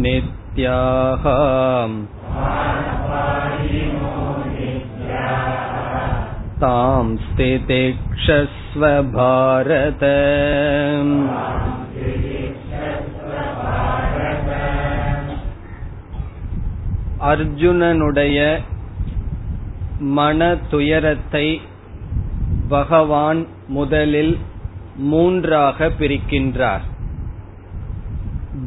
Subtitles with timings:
[0.05, 0.38] नित्याः
[6.59, 8.81] तां स्थितिक्षस्व
[9.13, 10.03] भारत
[17.25, 18.39] அர்ஜுனனுடைய
[19.99, 21.61] மன துயரத்தை
[22.67, 24.37] பகவான் முதலில்
[24.97, 26.85] மூன்றாக பிரிக்கின்றார்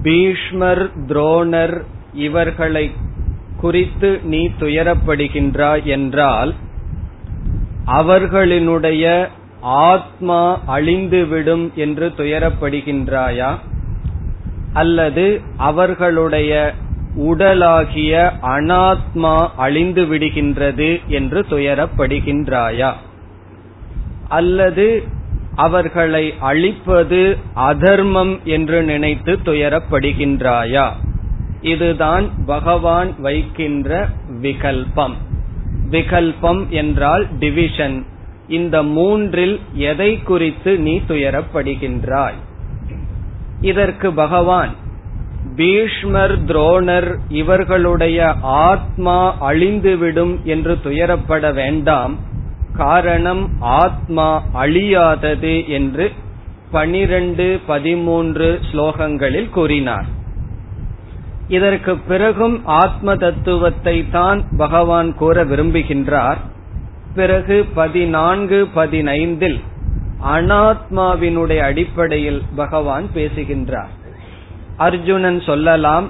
[0.02, 1.81] பீஷ்மர் துரோணர்
[2.13, 2.91] இவர்களை
[3.58, 6.53] குறித்து நீ துயரப்படுகின்றாய் என்றால்
[7.88, 9.27] அவர்களினுடைய
[9.61, 13.58] ஆத்மா அழிந்துவிடும் என்று துயரப்படுகின்றாயா?
[14.73, 16.73] அல்லது அவர்களுடைய
[17.16, 22.94] உடலாகிய அனாத்மா அழிந்து விடுகின்றது என்று துயரப்படுகின்றாயா?
[24.30, 25.03] அல்லது
[25.55, 30.89] அவர்களை அழிப்பது அதர்மம் என்று நினைத்து துயரப்படுகின்றாயா?
[31.61, 34.07] இதுதான் பகவான் வைக்கின்ற
[34.41, 35.13] விகல்பம்.
[35.89, 38.05] விகல்பம் என்றால் டிவிஷன்
[38.47, 42.39] இந்த மூன்றில் எதை குறித்து நீ துயரப்படுகின்றாய்?
[43.61, 44.75] இதற்கு பகவான்
[45.55, 52.19] பீஷ்மர் துரோணர் இவர்களுடைய ஆத்மா அழிந்துவிடும் என்று துயரப்பட வேண்டாம்.
[52.77, 56.11] காரணம் ஆத்மா அழியாதது என்று
[56.71, 60.05] பனிரெண்டு பதிமூன்று ஸ்லோகங்களில் கூறினார்.
[61.47, 66.38] இதற்கு பிறகும் ஆத்ம தத்துவத்தை தான் பகவான் கூற விரும்புகின்றார்.
[67.15, 69.59] பிறகு பதினான்கு பதினைந்தில்
[70.25, 73.92] அனாத்மாவினுடைய அடிப்படையில் பகவான் பேசுகின்றார்.
[74.77, 76.09] அர்ஜுனன் சொல்லலாம்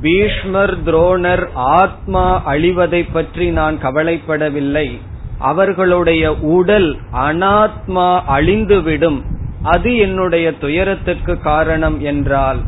[0.00, 4.88] பீஷ்மர் துரோணர் ஆத்மா அழிவதை பற்றி நான் கவலைப்படவில்லை.
[5.38, 9.22] அவர்களுடைய உடல் அனாத்மா அழிந்துவிடும்.
[9.62, 12.58] அது என்னுடைய துயரத்துக்கு காரணம் என்றால்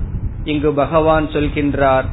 [0.44, 2.04] இங்கு பகவான் சொல்கின்றார்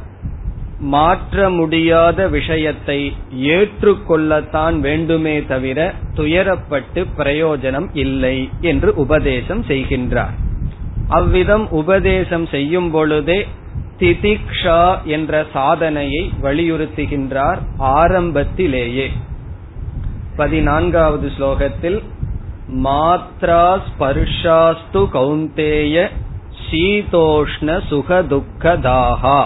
[0.80, 10.36] மாற்ற முடியாத விஷயத்தை ஏற்றுக்கொள்ளத்தான் வேண்டுமே தவிர துயரப்பட்டு பிரயோஜனம் இல்லை என்று உபதேசம் செய்கின்றார்.
[11.08, 13.46] அவ்விதம் உபதேசம் செய்யும் பொழுதே
[13.98, 19.10] திதிக்ஷா என்ற சாதனையை வலியுறுத்துகின்றார் ஆரம்பத்திலேயே.
[20.40, 21.98] பதினான்காவது ஸ்லோகத்தில்
[22.84, 25.96] மாத்ரா ஸ்பர்ஷாஸ்து கௌந்தேய
[26.64, 29.40] சீதோஷ்ண சுகதுக்கதாகா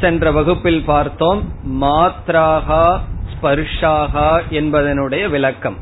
[0.00, 1.40] சென்ற வகுப்பில் பார்த்தோம்
[1.82, 2.84] மாத்ராகா
[3.32, 4.30] ஸ்பர்ஷாகா
[4.60, 5.76] என்பதனுடைய விளக்கம்.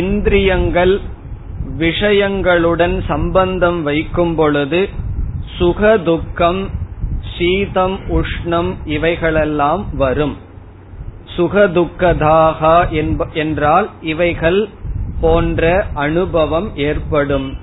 [0.00, 0.94] இந்திரியங்கள்
[1.78, 4.80] விஷயங்களுடன் சம்பந்தம் வைக்கும் பொழுது
[5.58, 6.62] சுக துக்கம்
[7.34, 10.36] சீதம் உஷ்ணம் இவைகளெல்லாம் வரும்.
[11.36, 12.88] சுகதுக்கதாக
[13.32, 14.68] என்றால் இவைகள்
[15.20, 17.56] போன்ற அனுபவம் ஏற்படும்.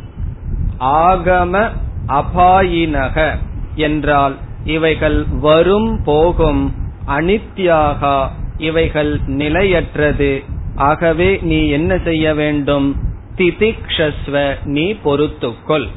[0.80, 1.72] ஆகம
[2.08, 3.38] அபாயினக
[3.76, 6.74] என்றால் இவைகள் வரும் போகும்.
[7.08, 8.28] அனித்யாக
[8.58, 10.44] இவைகள் நிலையற்றது.
[10.76, 12.96] ஆகவே நீ என்ன செய்ய வேண்டும்?
[13.38, 15.88] திதிக்ஷஸ்வ நீ பொறுத்துக்கொள்.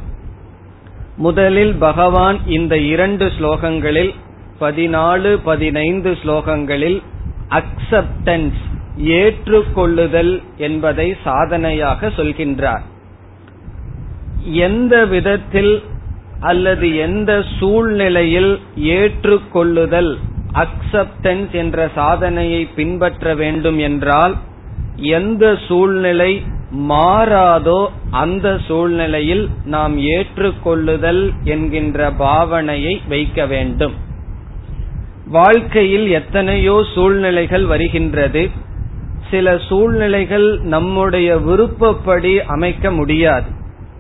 [1.17, 4.15] முதலில் பகவான் இந்த இரண்டு ஸ்லோகங்களில்
[4.61, 7.03] பதினாலு பதினைந்து ஸ்லோகங்களில்
[7.51, 8.61] அக்செப்டன்ஸ்
[8.97, 12.83] ஏற்றுக்கொள்ளுதல் என்பதை சாதனையாக சொல்கின்றார்.
[14.43, 15.83] எந்த விதத்தில்
[16.41, 20.19] அல்லது எந்த சூழ்நிலையில் ஏற்றுக்கொள்ளுதல்
[20.55, 24.37] அக்செப்டன்ஸ் என்ற சாதனையை பின்பற்ற வேண்டும் என்றால்
[24.97, 34.04] எந்த சூழ்நிலை மாறாதோ அந்த சூழ்நிலையில் நாம் ஏற்றுக்கொள்ளுதல் என்கின்ற பாவனையை வைக்க வேண்டும்.
[35.27, 38.51] வாழ்க்கையில் எத்தனையோ சூழ்நிலைகள் வருகின்றது.
[39.31, 43.47] சில சூழ்நிலைகள் நம்முடைய விருப்பப்படி அமைக்க முடியாது.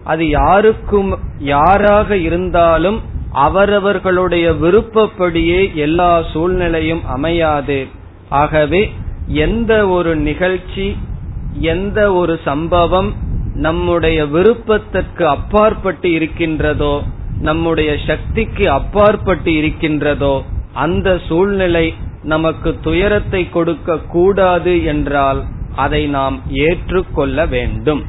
[0.05, 7.87] அது யாருக்கும் யாராக இருந்தாலும் அவரவர்களுடைய விருப்பப்படியே எல்லா சூழ்நிலையும் அமையாது.
[8.29, 8.93] ஆகவே
[9.27, 10.97] எந்த ஒரு நிகழ்ச்சி
[11.61, 13.15] எந்த ஒரு சம்பவம்
[13.55, 17.03] நம்முடைய விருப்பத்திற்கு அப்பாற்பட்டு இருக்கின்றதோ
[17.39, 20.43] நம்முடைய சக்திக்கு அப்பாற்பட்டு இருக்கின்றதோ
[20.75, 25.43] அந்த சூழ்நிலை நமக்கு துயரத்தை கொடுக்க கூடாது என்றால்
[25.75, 28.03] அதை நாம் ஏற்றுக்கொள்ள வேண்டும்.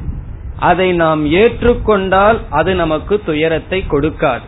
[0.58, 4.46] அதை நாம் ஏற்றுக்கொண்டால் அது நமக்கு துயரத்தை கொடுக்காது.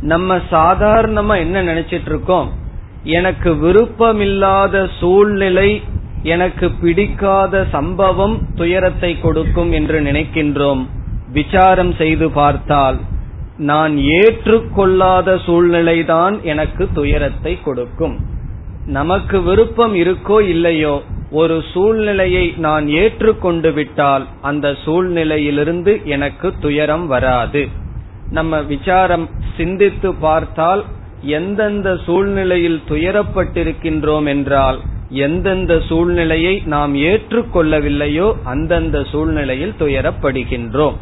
[0.00, 2.50] நம்ம சாதாரணமா என்ன நினைச்சிட்டு இருக்கோம்?
[3.02, 5.82] எனக்கு விருப்பமில்லாத சூழ்நிலை
[6.22, 10.86] எனக்கு பிடிக்காத சம்பவம் துயரத்தை கொடுக்கும் என்று நினைக்கின்றோம்.
[11.32, 12.98] விசாரம் செய்து பார்த்தால்
[13.58, 18.16] நான் ஏற்றுக்கொள்ளாத சூழ்நிலைதான் எனக்கு துயரத்தை கொடுக்கும்.
[18.86, 27.68] நமக்கு விருப்பம் இருக்கோ இல்லையோ ஒரு சூழ்நிலையை நான் ஏற்றுக்கொண்டு விட்டால் அந்த சூழ்நிலையிலிருந்து எனக்கு துயரம் வராது.
[28.30, 30.84] நம்ம விசாரம் சிந்தித்து பார்த்தால்
[31.20, 40.96] எந்தெந்த சூழ்நிலையில் துயரப்பட்டிருக்கின்றோம் என்றால் எந்தெந்த சூழ்நிலையை நாம் ஏற்றுக்கொள்ளவில்லையோ அந்தந்த சூழ்நிலையில் துயரப்படுகின்றோம்.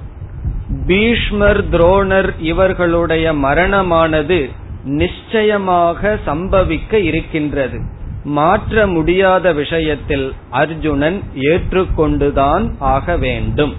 [0.86, 4.50] பீஷ்மர் துரோணர் இவர்களுடைய மரணமானது
[4.84, 7.80] நிச்சயமாக சம்பவிக்க இருக்கின்றது.
[8.24, 13.74] மாற்ற முடியாத விஷயத்தில் அர்ஜுனன் ஏற்றுக்கொண்டுதான் ஆக வேண்டும்.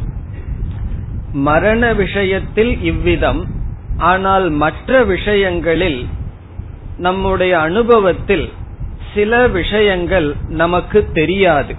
[1.33, 3.45] மரண விஷயத்தில் இவ்விதம்.
[3.97, 6.07] ஆனால் மற்ற விஷயங்களில்
[6.97, 8.51] நம்முடைய அனுபவத்தில்
[9.13, 11.75] சில விஷயங்கள் நமக்கு தெரியாது.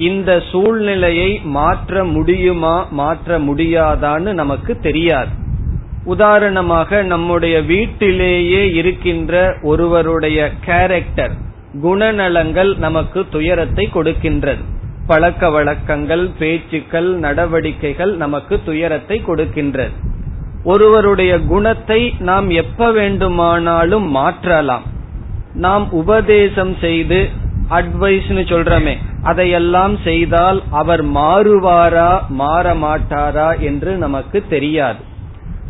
[0.00, 5.32] இந்த சூழ்நிலையை மாற்ற முடியுமா மாற்ற முடியாதான்னு நமக்கு தெரியாது.
[6.04, 11.34] உதாரணமாக நம்முடைய வீட்டிலேயே இருக்கின்ற ஒருவருடைய கேரக்டர்
[11.82, 14.62] குணநலங்கள் நமக்கு துயரத்தை கொடுக்கின்றது.
[15.06, 19.94] பழக்க வழக்கங்கள் பேச்சுக்கள் நடவடிக்கைகள் நமக்கு துயரத்தை கொடுக்கின்றது.
[20.64, 24.86] ஒருவருடைய குணத்தை நாம் எப்ப வேண்டுமானாலும் மாற்றலாம்.
[25.54, 27.20] நாம் உபதேசம் செய்து
[27.70, 34.98] அட்வைஸ்னு சொல்றமே அதையெல்லாம் செய்தால் அவர் மாறுவாரா மாற மாட்டாரா என்று நமக்கு தெரியாது.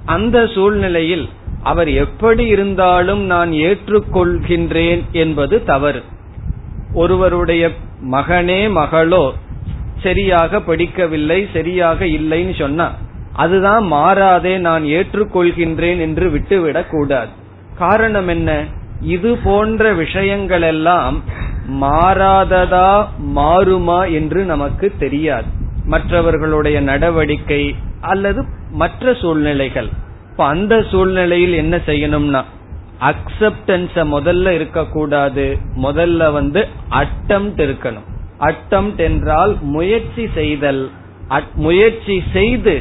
[0.05, 1.29] அந்த சூழ்நிலையில்
[1.63, 6.03] அவர் எப்படி இருந்தாலும் நான் ஏற்றுக்கொள்கின்றேன் என்பது தவறு.
[6.95, 7.71] ஒருவருடைய
[8.11, 9.33] மகனே மகளோ
[10.03, 12.93] சரியாக படிக்கவில்லை சரியாக இல்லைன்னு சொன்னா
[13.33, 17.29] அதுதான் மாறாதே நான் ஏற்றுக்கொள்கின்றேன் என்று விட்டுவிடக் கூடாது
[17.79, 18.65] காரணம் என்ன?
[19.01, 21.23] இது போன்ற விஷயங்கள் எல்லாம்
[21.83, 22.91] மாறாததா
[23.37, 25.49] மாறுமா என்று நமக்கு தெரியாது.
[25.85, 29.89] மற்றவர்களுடைய நடவடிக்கை அல்லது மற்ற சூழ்நிலைகள்.
[30.31, 32.43] இப்ப அந்த சூழ்நிலையில் என்ன செய்யணும்னா
[33.01, 35.45] அக்செப்டன்ஸ முதல்ல இருக்கக்கூடாது.
[35.83, 38.09] முதல்ல வந்து அட்டம் இருக்கணும்.
[38.41, 40.83] அட்டம்ட் என்றால் முயற்சி செய்தல்.
[41.55, 42.75] முயற்சி செய்து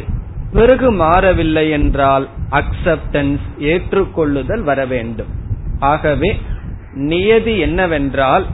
[0.54, 5.32] பிறகு மாறவில்லை என்றால் அக்செப்டன்ஸ் ஏற்றுக்கொள்ளுதல் வர வேண்டும்.
[5.80, 6.32] ஆகவே
[6.94, 8.46] நியதி என்னவென்றால்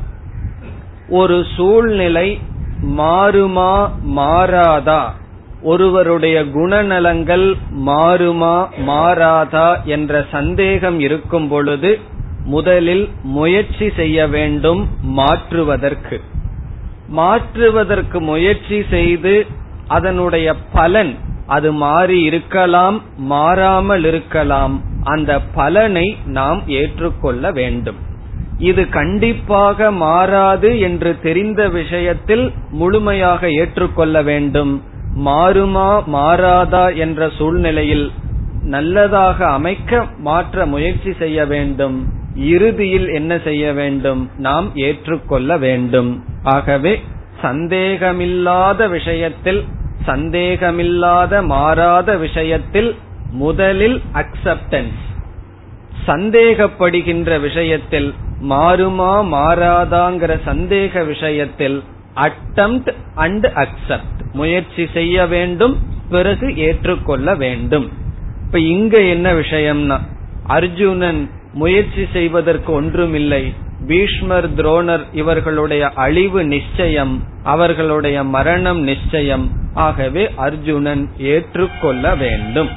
[1.10, 2.40] ஒரு சூழ்நிலை
[2.82, 5.12] மாறுமா மாறாதா?
[5.62, 12.00] ஒருவருடைய குணநலங்கள் மாறுமா மாறாதா என்ற சந்தேகம் இருக்கும் பொழுது
[12.46, 16.22] முதலில் முயற்சி செய்ய வேண்டும் மாற்றுவதற்கு.
[17.08, 19.46] மாற்றுவதற்கு முயற்சி செய்து
[19.88, 21.16] அதனுடைய பலன்
[21.48, 24.82] அது மாறி இருக்கலாம் மாறாமல் இருக்கலாம்.
[25.04, 28.14] அந்த பலனை நாம் ஏற்றுக்கொள்ள வேண்டும்.
[28.58, 34.84] இது கண்டிப்பாக மாறாது என்று தெரிந்த விஷயத்தில் முழுமையாக ஏற்றுக்கொள்ள வேண்டும்.
[35.16, 38.12] மாறுமா மாறாதா என்ற சூழ்நிலையில்
[38.62, 42.14] நல்லதாக அமைக்க மாற்ற முயற்சி செய்ய வேண்டும்.
[42.36, 44.30] இறுதியில் என்ன செய்ய வேண்டும்?
[44.38, 46.24] நாம் ஏற்றுக்கொள்ள வேண்டும்.
[46.44, 47.02] ஆகவே
[47.42, 49.64] சந்தேகமில்லாத விஷயத்தில்
[50.06, 52.96] சந்தேகமில்லாத மாறாத விஷயத்தில்
[53.32, 55.02] முதலில் அக்செப்டன்ஸ்
[56.08, 58.14] சந்தேகப்படுகின்ற விஷயத்தில்
[58.50, 61.84] மாறுமா மாறாதாங்கிற சந்தேக விஷயத்தில்
[62.16, 67.92] அட்டம்ட் அண்ட் அக்செப்ட் முயற்சி செய்ய வேண்டும் பிறகு ஏற்றுக்கொள்ள வேண்டும்.
[68.46, 70.00] இப்ப இங்க என்ன விஷயம்னா
[70.44, 73.54] அர்ஜுனன் முயற்சி செய்வதற்கு ஒன்றுமில்லை.
[73.88, 79.52] பீஷ்மர் துரோணர் இவர்களுடைய அழிவு நிச்சயம் அவர்களுடைய மரணம் நிச்சயம்.
[79.74, 82.70] ஆகவே அர்ஜுனன் ஏற்றுக்கொள்ள வேண்டும்.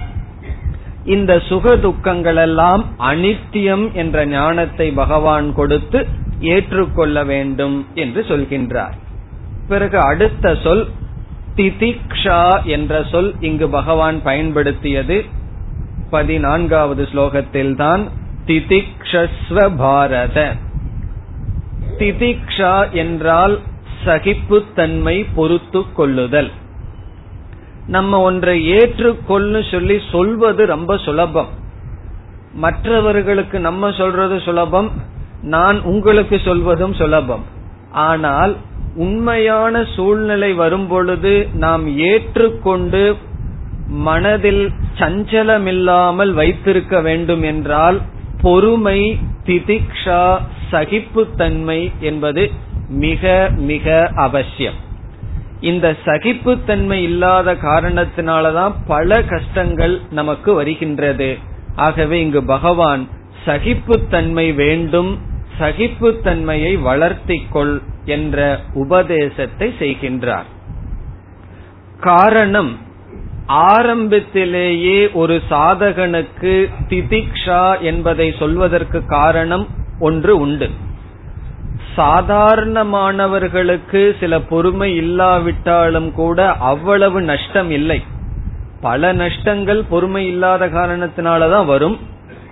[1.15, 6.01] இந்த சுக துக்கங்களெல்லாம் அனித்தியம் என்ற ஞானத்தை பகவான் கொடுத்து
[6.53, 8.97] ஏற்றுக்கொள்ள வேண்டும் என்று சொல்கின்றார்.
[9.69, 10.85] பிறகு அடுத்த சொல்
[11.57, 15.19] திதிக்ஷா என்ற சொல் இங்கு பகவான் பயன்படுத்தியது.
[16.11, 18.05] பதினான்காவது ஸ்லோகத்தில் தான்
[18.47, 20.39] திதிக்ஷஸ்வ பாரத.
[21.99, 23.57] திதிக்ஷா என்றால்
[24.05, 26.51] சகிப்புத்தன்மை பொறுத்து கொள்ளுதல்.
[27.89, 31.51] நம்ம ஒன்றை ஏற்றுக்கொள்ளு சொல்லி சொல்வது ரொம்ப சுலபம்.
[32.65, 34.89] மற்றவர்களுக்கு நம்ம சொல்றது சுலபம்
[35.55, 37.45] நான் உங்களுக்கு சொல்வதும் சுலபம்.
[38.09, 38.53] ஆனால்
[38.97, 43.03] உண்மையான சூழ்நிலை வரும் பொழுது நாம் ஏற்றுக்கொண்டு
[44.07, 44.65] மனதில்
[44.99, 47.99] சஞ்சலமில்லாமல் வைத்திருக்க வேண்டும் என்றால்
[48.43, 49.01] பொறுமை
[49.47, 50.25] திதிக்ஷா
[50.71, 52.43] சகிப்புத்தன்மை என்பது
[53.05, 53.87] மிக மிக
[54.27, 54.79] அவசியம்.
[55.61, 61.39] இந்த சகிப்புத்தன்மை இல்லாத காரணத்தினாலதான் பல கஷ்டங்கள் நமக்கு வருகின்றது.
[61.77, 63.09] ஆகவே இங்கு பகவான்
[63.47, 65.19] சகிப்புத்தன்மை வேண்டும்
[65.61, 70.49] சகிப்புத்தன்மையை வளர்த்திக் கொள் என்ற உபதேசத்தை செய்கின்றார்.
[72.01, 72.79] காரணம்
[73.47, 79.69] ஆரம்பத்திலேயே ஒரு சாதகனுக்கு திதிக்ஷா என்பதை சொல்வதற்கு காரணம்
[80.01, 80.71] ஒன்று உண்டு.
[81.99, 88.03] சாதாரணமானவர்களுக்கு சில பொறுமை இல்லாவிட்டாலும் கூட அவ்வளவு நஷ்டம் இல்லை.
[88.81, 91.99] பல நஷ்டங்கள் பொறுமை இல்லாத காரணத்தினாலதான் வரும்.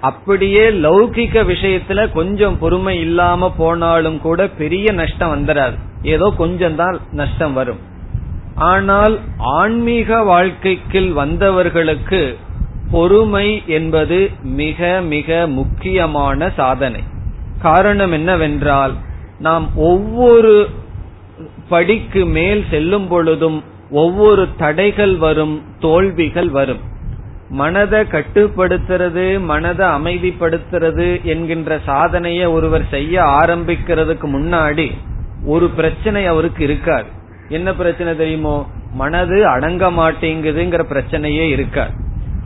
[0.00, 7.52] அப்படியே லௌகிக விஷயத்துல கொஞ்சம் பொறுமை இல்லாம போனாலும் கூட பெரிய நஷ்டம் வந்துடாது ஏதோ கொஞ்சம் தான் நஷ்டம்
[7.52, 7.78] வரும்.
[8.54, 12.36] ஆனால் ஆன்மீக வாழ்க்கைக்கு வந்தவர்களுக்கு
[12.90, 17.02] பொறுமை என்பது மிக மிக முக்கியமான சாதனை.
[17.62, 18.96] காரணம் என்னவென்றால்
[19.38, 20.68] நாம் ஒவ்வொரு
[21.68, 26.78] படிக்கு மேல் செல்லும் பொழுதும் ஒவ்வொரு தடைகள் வரும் தோல்விகள் வரும்.
[27.50, 34.90] மனதை கட்டுப்படுத்துறது மனதை அமைதிப்படுத்துறது என்கின்ற சாதனையை ஒருவர் செய்ய ஆரம்பிக்கிறதுக்கு முன்னாடி
[35.44, 37.06] ஒரு பிரச்சனை அவருக்கு இருக்காது.
[37.48, 38.66] என்ன பிரச்சனை தெரியுமோ?
[38.92, 41.92] மனது அடங்க மாட்டேங்குதுங்கிற பிரச்சனையே இருக்காது.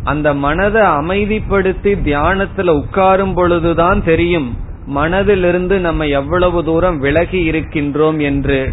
[0.04, 4.56] அந்த மனதை அமைதிப்படுத்தி தியானத்துல உட்காரும் பொழுதுதான் தெரியும்
[4.94, 8.72] மனதிலிருந்து நம்ம எவ்வளவு தூரம் விலகி இருக்கின்றோம் என்று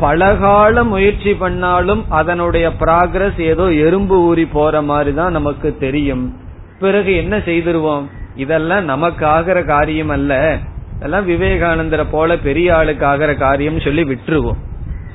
[0.00, 6.36] பலகால முயற்சி பண்ணாலும் அதனுடைய ப்ராக்ரஸ் ஏதோ எறும்பு ஊறி போற மாதிரி தான் நமக்கு தெரியும்.
[6.80, 8.04] பிறகு என்ன செய்திருவோம்?
[8.34, 10.58] இதெல்லாம் நமக்கு ஆகிற காரியம் அல்ல.
[10.96, 14.60] இதெல்லாம் விவேகானந்தரை போல பெரிய ஆளுக்கு ஆகிற காரியம் சொல்லி விட்டுருவோம்.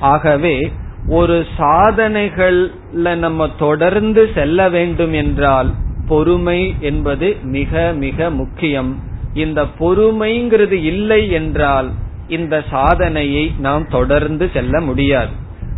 [0.00, 0.72] ஆகவே
[1.08, 5.74] ஒரு சாதனைகள்ல நம்ம தொடர்ந்து செல்ல வேண்டும் என்றால்
[6.08, 9.14] பொறுமை என்பது மிக மிக முக்கியம்.
[9.44, 11.88] இந்த பொறுமைங்கிறது இல்லை என்றால்
[12.36, 15.32] இந்த சாதனையை நாம் தொடர்ந்து செல்ல முடியாது.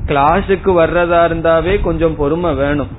[0.06, 2.92] கிளாஸுக்கு வர்றதா இருந்தாவே கொஞ்சம் பொறுமை வேணும்.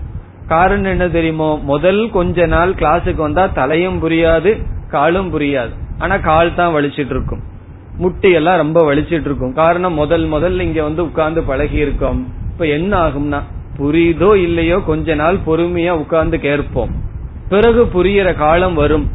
[0.48, 1.52] காரணம் என்ன தெரியுமோ?
[1.64, 4.52] முதல் கொஞ்ச நாள் கிளாஸுக்கு வந்தா தலையும் புரியாது
[4.88, 5.74] காலும் புரியாது.
[5.98, 7.44] ஆனா கால் தான் வலிச்சிட்டு இருக்கும்
[7.98, 12.20] முட்டி எல்லாம் ரொம்ப வலிச்சிட்டு இருக்கும் காரணம் முதல் முதல் இங்க வந்து உட்கார்ந்து பழகி இருக்கோம்
[12.52, 13.40] இப்ப என்ன ஆகும்னா
[13.80, 16.94] புரியுதோ இல்லையோ கொஞ்ச நாள் பொறுமையா உட்கார்ந்து கேட்போம்.
[17.50, 19.06] பிறகு புரியிற காலம் வரும்.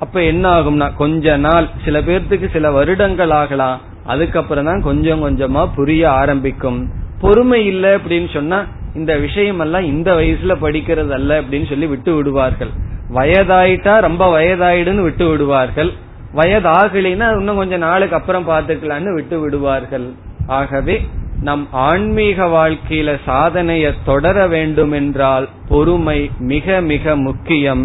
[0.00, 3.80] அப்ப என்ன ஆகும்னா கொஞ்ச நாள் சில பேர்த்துக்கு சில வருடங்கள் ஆகலாம்.
[4.04, 6.78] அதுக்கப்புறம் தான் கொஞ்சம் கொஞ்சமா புரிய ஆரம்பிக்கும்.
[7.20, 8.64] பொறுமை இல்லை அப்படின்னு சொன்னா
[8.94, 12.72] இந்த விஷயம் எல்லாம் இந்த வயசுல படிக்கிறது அல்ல அப்படின்னு சொல்லி விட்டு விடுவார்கள்.
[13.14, 15.90] வயதாயிட்டா ரொம்ப வயதாயிடுன்னு விட்டு விடுவார்கள்.
[16.36, 20.12] வயதாகலினா இன்னும் கொஞ்சம் நாளுக்கு அப்புறம் பாத்துக்கலான்னு விட்டு விடுவார்கள்.
[20.46, 20.96] ஆகவே
[21.42, 27.84] நம் ஆன்மீக வாழ்க்கையில சாதனையை தொடர வேண்டும் என்றால் பொறுமை மிக மிக முக்கியம்.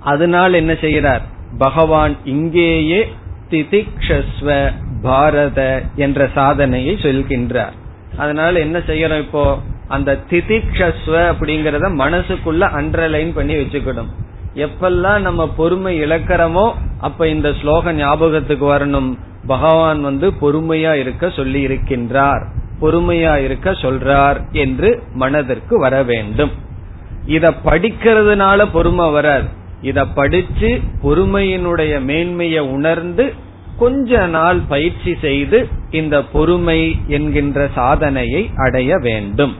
[0.00, 1.22] அதனால் என்ன செய்கிறார்?
[1.58, 3.12] பகவான் இங்கேயே
[3.50, 7.72] திதிக்ஷஸ்வ பாரத என்ற சாதனையை சொல்கின்றார்.
[8.16, 9.58] அதனால என்ன செய்யறோம் இப்போ?
[9.88, 14.08] அந்த திதிக்ஷஸ்வ அப்படிங்கறத மனசுக்குள்ள அண்டர்லைன் பண்ணி வச்சுக்கணும்.
[14.54, 19.18] எப்பெல்லாம் நம்ம பொறுமை இழக்கிறோமோ அப்ப இந்த ஸ்லோக ஞாபகத்துக்கு வரணும்.
[19.46, 22.44] பகவான் வந்து பொறுமையா இருக்க சொல்லி இருக்கின்றார்.
[22.80, 26.50] பொறுமையா இருக்க சொல்றார் என்று மனதிற்கு வர வேண்டும்.
[27.26, 29.58] இத படிக்கிறதுனால பொறுமை வராது.
[29.81, 33.33] இத படிச்சு பொறுமையினுடைய மேன்மையை உணர்ந்து
[33.77, 39.55] கொஞ்ச நாள் பயிற்சி செய்து இந்த பொறுமை என்கின்ற சாதனையை அடைய வேண்டும்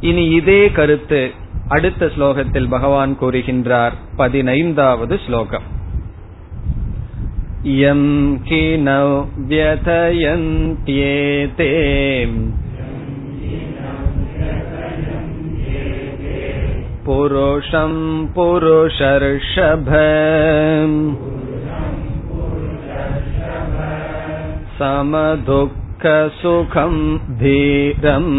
[0.00, 1.30] இனி இதே கருத்து
[1.68, 5.80] அடுத்த ஸ்லோகத்தில் பகவான் கூறுகின்றார் பதினைந்தாவது ஸ்லோகம்
[7.64, 8.88] यं किन
[9.48, 11.68] व्यथयन्त्येते
[17.06, 17.94] पुरुषं
[18.34, 19.88] पुरुषर्षभ
[24.78, 26.94] समदुःखसुखं
[27.38, 28.34] धीरम्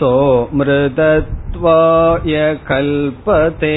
[0.00, 2.34] सोमृदत्वाय
[2.68, 3.76] कल्पते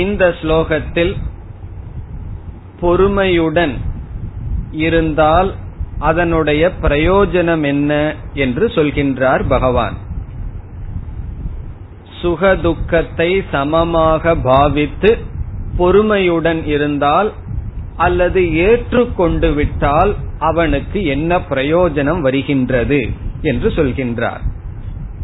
[0.00, 1.12] இந்த ஸ்லோகத்தில்
[2.81, 3.73] பொறுமையுடன்
[4.71, 5.53] இருந்தால்
[5.99, 9.97] அதனுடைய பிரயோஜனம் என்ன என்று சொல்கின்றார் பகவான்.
[12.21, 15.17] சுகதுக்கத்தை சமமாக பாவித்து
[15.77, 17.31] பொறுமையுடன் இருந்தால்
[17.97, 23.09] அல்லது ஏற்றுக்கொண்டு விட்டால் அவனுக்கு என்ன பிரயோஜனம் வருகின்றது
[23.41, 24.43] என்று சொல்கின்றார்.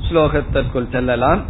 [0.10, 1.42] ஸ்லோகத்திற்குள் செல்லலாம்.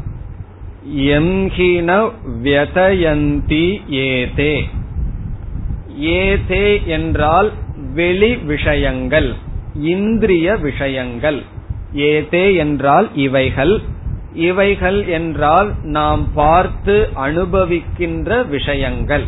[0.95, 2.11] எம்ஹின
[2.43, 4.69] வியதயந்தி ஏதே.
[5.97, 7.51] ஏதே என்றால்
[7.93, 9.35] வெளி விஷயங்கள்
[9.73, 11.43] இந்திரிய விஷயங்கள்.
[11.91, 13.81] ஏதே என்றால் இவைகள்
[14.33, 19.25] இவைகள் என்றால் நாம் பார்த்து அனுபவிக்கின்ற விஷயங்கள்.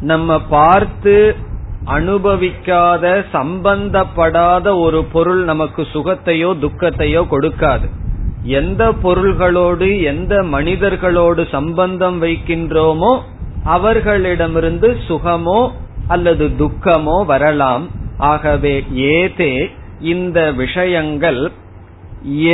[0.00, 1.36] நம்ம பார்த்து
[1.84, 7.88] அனுபவிக்காத சம்பந்தப்படாத ஒரு பொருள் நமக்கு சுகத்தையோ துக்கத்தையோ கொடுக்காது.
[8.42, 13.12] எந்த பொருள்களோடு எந்த மனிதர்களோடு சம்பந்தம் வைக்கின்றோமோ
[13.64, 15.72] அவர்களிடமிருந்து சுகமோ
[16.08, 17.88] அல்லது துக்கமோ வரலாம்.
[18.18, 21.52] ஆகவே ஏதே இந்த விஷயங்கள்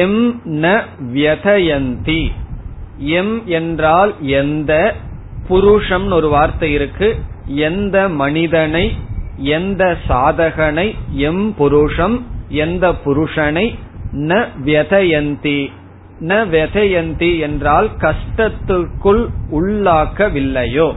[0.03, 2.31] எம் ந வியதயந்தி.
[2.99, 4.95] எம் என்றால் எந்த
[5.49, 7.17] புருஷம் ஒரு வார்த்தை இருக்கு.
[7.47, 8.93] எந்த மனிதனை
[9.37, 13.75] எந்த சாதகனை எம் புருஷம் எந்த புருஷனை
[14.13, 15.71] ந வியதயந்தி.
[16.21, 19.23] ந வெதையந்தி என்றால் கஷ்டத்துக்குள்
[19.53, 20.95] உள்ளாக்கவில்லையோ?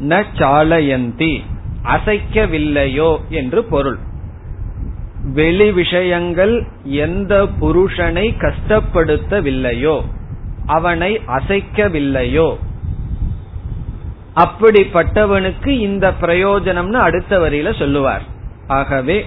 [0.00, 1.40] ந சாலயந்தி
[1.84, 3.98] அசைக்கவில்லையோ என்று பொருள்.
[5.32, 10.00] வெளி விஷயங்கள் எந்த புருஷனை கஷ்டப்படுத்தவில்லையோ
[10.66, 12.56] அவனை அசைக்கவில்லையோ?
[14.36, 18.22] அப்படிப்பட்டவனுக்கு இந்த பிரயோஜனம்னு அடுத்த வரியில சொல்லுவார்.
[18.66, 19.24] ஆகவே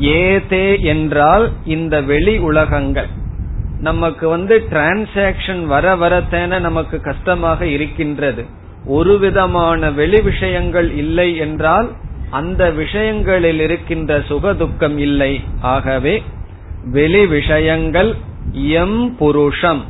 [0.00, 3.08] ஏதே என்றால் இந்த வெளி உலகங்கள்.
[3.80, 8.44] நமக்கு வந்து டிரான்சாக்சன் வர வரத்தேன நமக்கு கஷ்டமாக இருக்கின்றது.
[8.86, 11.90] ஒரு விதமான வெளி விஷயங்கள் இல்லை என்றால்
[12.30, 15.40] அந்த விஷயங்களில் இருக்கின்ற சுக துக்கம் இல்லை.
[15.60, 16.22] ஆகவே
[16.84, 18.14] வெளி விஷயங்கள்
[18.52, 19.82] எம் புருஷம்.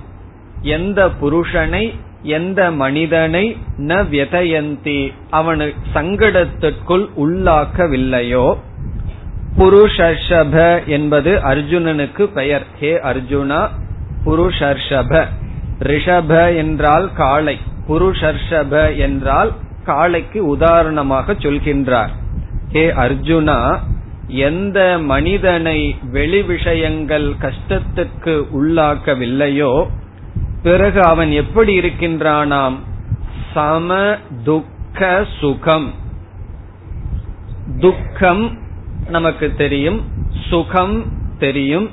[0.63, 5.13] எந்த புருஷனை எந்த மனிதனை ந வியதயந்தி.
[5.33, 8.55] அவனு சங்கடத்திற்குள் உள்ளாக்கவில்லையோ
[9.59, 12.67] புருஷர்ஷப என்பது அர்ஜுனனுக்கு பெயர்.
[12.81, 13.69] ஹே அர்ஜுனா
[14.25, 15.27] புருஷர்ஷப.
[15.79, 17.59] ரிஷப என்றால் காளை.
[17.89, 19.53] புருஷர்ஷப என்றால்
[19.85, 22.09] காளைக்கு உதாரணமாக சொல்கின்றார்.
[22.73, 23.79] ஹே அர்ஜுனா
[24.27, 29.87] எந்த மனிதனை வெளி விஷயங்கள் கஷ்டத்துக்கு உள்ளாக்கவில்லையோ
[30.63, 32.77] பிறகு அவன் எப்படி இருக்கின்றானாம்?
[33.55, 35.95] சம துக்க சுகம்.
[37.81, 38.67] துக்கம்
[39.09, 40.01] நமக்கு தெரியும்
[40.49, 41.05] சுகம்
[41.39, 41.91] தெரியும்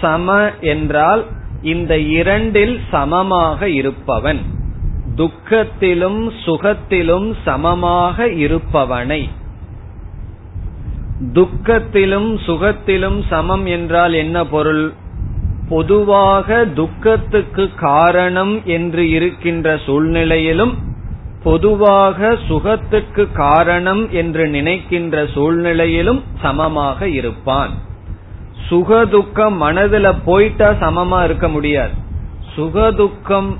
[0.00, 1.24] சம என்றால்
[1.62, 4.40] இந்த இரண்டில் சமமாக இருப்பவன்.
[5.16, 9.28] துக்கத்திலும் சுகத்திலும் சமமாக இருப்பவனை.
[11.32, 14.92] துக்கத்திலும் சுகத்திலும் சமம் என்றால் என்ன பொருள்?
[15.68, 20.78] பொதுவாக துக்கத்துக்கு காரணம் என்று இருக்கின்ற சூழ்நிலையிலும்
[21.42, 27.70] பொதுவாக சுகத்துக்கு காரணம் என்று நினைக்கின்ற சூழ்நிலையிலும் சமமாக இருப்பான்.
[28.70, 31.92] சுகதுக்கம் மனதுல போயிட்டா சமமா இருக்க முடியாது.
[32.56, 33.56] சுகதுக்கம்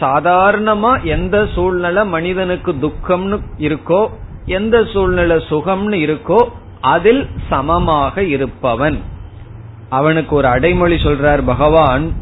[0.00, 4.08] சாதாரணமா எந்த சூழ்நிலை மனிதனுக்கு துக்கம்னு இருக்கோ
[4.46, 6.40] எந்த சூழ்நிலை சுகம்னு இருக்கோ
[6.80, 8.98] அதில் சமமாக இருப்பவன்.
[9.88, 12.12] அவனுக்கு ஒரு அடைமொழி சொல்றார் பகவான்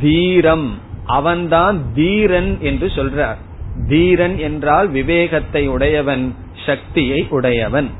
[0.00, 0.78] தீரம்.
[1.06, 3.44] அவன்தான் தீரன் என்று சொல்றார்.
[3.88, 6.34] தீரன் என்றால் விவேகத்தை உடையவன்
[6.66, 7.90] சக்தியை உடையவன்.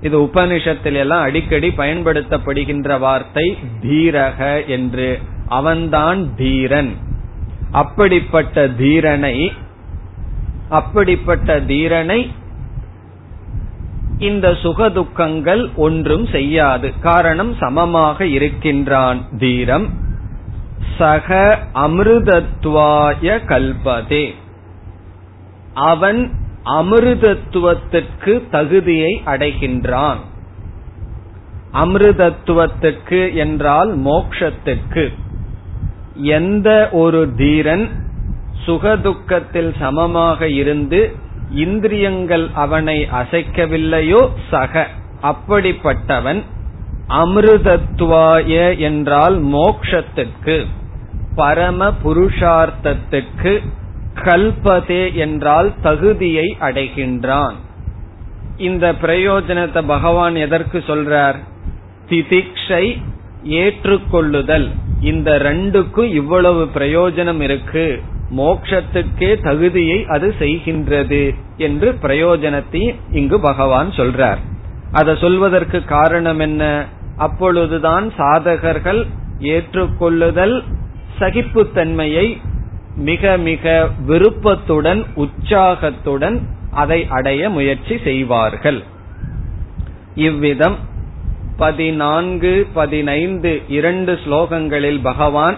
[0.00, 5.18] இது உபனிஷத்தில் எல்லாம் அடிக்கடி பயன்படுத்தப்படுகின்ற வார்த்தை தீரக என்று.
[5.48, 6.96] அவன்தான் தீரன்.
[7.70, 9.52] அப்படிப்பட்ட தீரனை
[10.68, 12.30] அப்படிப்பட்ட தீரனை
[14.18, 16.92] இந்த சுகதுக்கங்கள் ஒன்றும் செய்யாது.
[17.00, 19.88] காரணம் சமமாக இருக்கின்றான் தீரம்.
[20.98, 24.34] சக அமிர்தத்வாய கல்பதே.
[25.74, 26.30] அவன்
[26.64, 30.16] அமிர்தத்துவத்திற்கு தகுதியை அடைகின்றான்.
[31.72, 35.12] அமிர்தத்துவத்திற்கு என்றால் மோக்ஷத்திற்கு
[36.14, 37.88] எந்த ஒரு தீரன்
[38.66, 41.16] சுகதுக்கத்தில் சமமாக இருந்து
[41.50, 44.86] இந்திரியங்கள் அவனை அசைக்கவில்லையோ சக
[45.22, 46.42] அப்படிப்பட்டவன்
[47.08, 50.66] அமிர்தத்வாய என்றால் மோக்ஷத்துக்கு
[51.34, 53.62] பரம புருஷார்த்தத்துக்கு
[54.24, 57.54] கல்பதே என்றால் தகுதியை அடைகின்றான்.
[58.56, 61.38] இந்த பிரயோஜனத்தை பகவான் எதற்கு சொல்றார்?
[62.08, 62.84] திதிக்ஷை
[63.44, 64.70] ஏற்றுக்கொள்ளுதல்.
[65.00, 68.02] இந்த ரெண்டுக்கும் இவ்வளவு பிரயோஜனம் இருக்கு.
[68.36, 74.40] மோக்ஷத்துக்கே தகுதியை அது செய்கின்றது என்று பிரயோஜனத்தை இங்கு பகவான் சொல்றார்.
[74.92, 76.86] அதை சொல்வதற்கு காரணம் என்ன?
[77.16, 79.06] அப்பொழுதுதான் சாதகர்கள்
[79.38, 80.62] ஏற்றுக்கொள்ளுதல்
[81.18, 82.26] சகிப்புத்தன்மையை
[82.96, 88.82] மிக மிக விருப்பத்துடன் உற்சாகத்துடன் அதை அடைய முயற்சி செய்வார்கள்.
[90.14, 90.76] இவ்விதம்
[91.56, 95.56] பதினான்கு பதினைந்து இரண்டு ஸ்லோகங்களில் பகவான்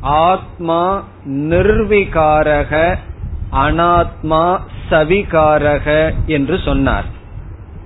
[0.00, 2.96] ஆத்மா நிர்விகாரக
[3.52, 7.04] அனாத்மா சவிகாரக என்று சொன்னார்.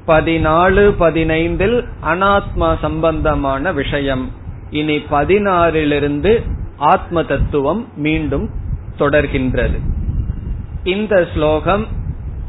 [0.06, 4.32] பதினாலு பதினைந்தில் அனாத்மா சம்பந்தமான விஷயம்.
[4.70, 6.32] இனி பதினாறிலிருந்து
[6.76, 8.50] ஆத்ம தத்துவம் மீண்டும்
[8.98, 9.78] தொடர்கின்றது.
[10.84, 11.86] இந்த ஸ்லோகம்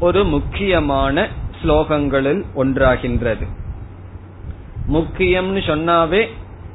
[0.00, 1.28] ஒரு முக்கியமான
[1.62, 3.46] ஸ்லோகங்களில் ஒன்றாகின்றது.
[4.92, 6.28] முக்கியம்னு சொன்னாவே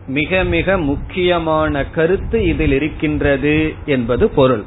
[0.07, 4.63] மிக மிக முக்கியமான கருத்து இதில் இருக்கின்றது என்பது பொருள்.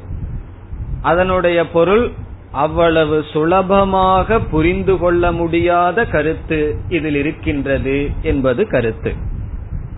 [1.01, 2.11] அதனுடைய பொருள்
[2.51, 9.13] அவ்வளவு சுலபமாக புரிந்து கொள்ள முடியாத கருத்து இதில் இருக்கின்றது என்பது கருத்து.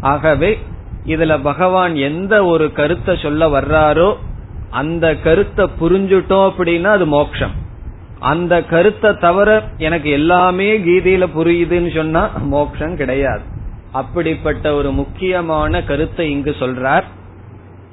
[0.02, 0.58] ஆகவே
[1.06, 4.16] இதுல பகவான் எந்த ஒரு கருத்தை சொல்ல வர்றாரோ
[4.70, 7.52] அந்த கருத்தை புரிஞ்சுட்டோம் அப்படின்னா அது மோக்ஷம்.
[8.20, 13.51] அந்த கருத்தை தவிர எனக்கு எல்லாமே கீதையில புரியுதுன்னு சொன்னா மோக்ஷம் கிடையாது.
[13.92, 17.06] அப்படிப்பட்ட ஒரு முக்கியமான கருத்தை இங்கு சொல்றார்.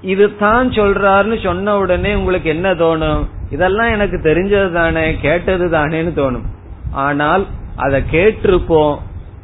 [0.03, 3.23] இது தான் சொல்றாருன்னு சொன்ன உடனே உங்களுக்கு என்ன தோணும்?
[3.51, 6.47] இதெல்லாம் எனக்கு தெரிஞ்சது தானே கேட்டது தானேன்னு தோணும்.
[6.93, 8.97] ஆனால் அதை கேட்டிருப்போம்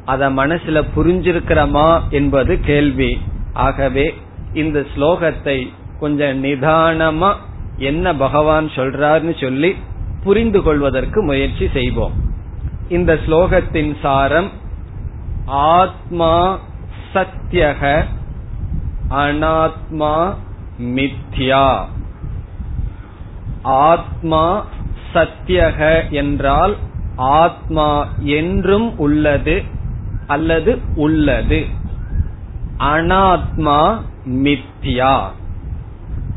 [0.05, 3.11] அத மனசுல புரிஞ்சிருக்கிறோமா என்பது கேள்வி.
[3.53, 4.13] ஆகவே
[4.53, 5.57] இந்த ஸ்லோகத்தை
[5.99, 7.31] கொஞ்சம் நிதானமா
[7.77, 9.75] என்ன பகவான் சொல்றாருன்னு சொல்லி
[10.23, 12.15] புரிந்து கொள்வதற்கு முயற்சி செய்வோம்.
[12.89, 14.49] இந்த ஸ்லோகத்தின் சாரம்
[15.45, 16.59] ஆத்மா
[17.13, 18.05] சத்தியக
[19.09, 20.33] அனாத்மா
[20.81, 21.85] மித்யா.
[23.61, 24.65] ஆத்மா
[25.13, 26.75] சத்தியக என்றால்
[27.15, 29.63] ஆத்மா என்றும் உள்ளது
[30.27, 31.65] அல்லது உள்ளது.
[32.79, 35.23] அனாத்மா மித்யா.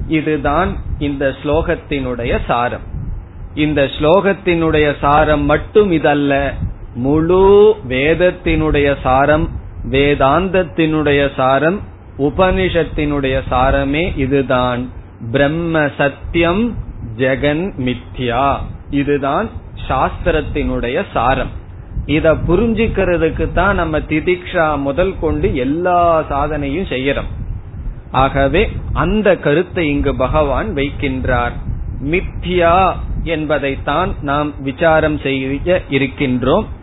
[0.09, 2.83] இதுதான் இந்த ஸ்லோகத்தினுடைய சாரம்.
[3.55, 6.53] இந்த ஸ்லோகத்தினுடைய சாரம் மட்டும் இதல்ல.
[6.99, 9.49] முழு வேதத்தினுடைய சாரம்
[9.91, 11.81] வேதாந்தத்தினுடைய சாரம்
[12.19, 14.91] உபனிஷத்தினுடைய சாரமே இதுதான்.
[15.33, 16.75] பிரம்ம சத்தியம்
[17.17, 18.57] ஜெகன் மித்யா.
[18.91, 19.49] இதுதான்
[19.89, 21.51] சாஸ்திரத்தினுடைய சாரம்.
[22.07, 27.31] இத புரிஞ்சுக்கிறதுக்கு தான் நம்ம திதிக்ஷா முதல் கொண்டு எல்லா சாதனையும் செய்யறோம்.
[28.11, 31.53] ஆகவே அந்த கருத்தை இங்கு பகவான் வைக்கின்றார்.
[32.05, 36.77] மித்யா என்பதைத்தான் நாம் விசாரம் செய்ய இருக்கின்றோம்.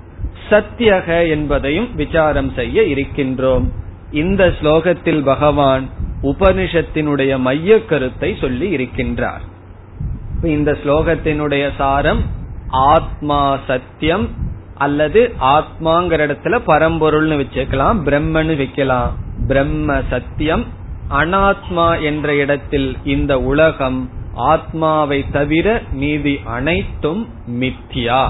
[0.50, 3.66] சத்தியக என்பதையும் விசாரம் செய்ய இருக்கின்றோம்.
[4.12, 5.90] இந்த ஸ்லோகத்தில் பகவான்
[6.22, 9.44] உபனிஷத்தினுடைய மைய கருத்தை சொல்லி இருக்கின்றார்.
[10.42, 12.22] இந்த ஸ்லோகத்தினுடைய சாரம்
[12.70, 14.30] ஆத்மா சத்தியம்
[14.78, 19.18] அல்லது ஆத்மாங்கிற இடத்துல பரம்பொருள்னு வச்சுக்கலாம் பிரம்மன்னு வைக்கலாம்.
[19.48, 20.66] பிரம்ம சத்தியம்
[21.10, 27.30] அனாத்மா என்ற இடத்தில் இந்த உலகம் ஆத்மாவை தவிர மீதி அனைத்தும்
[27.60, 28.24] மித்யா.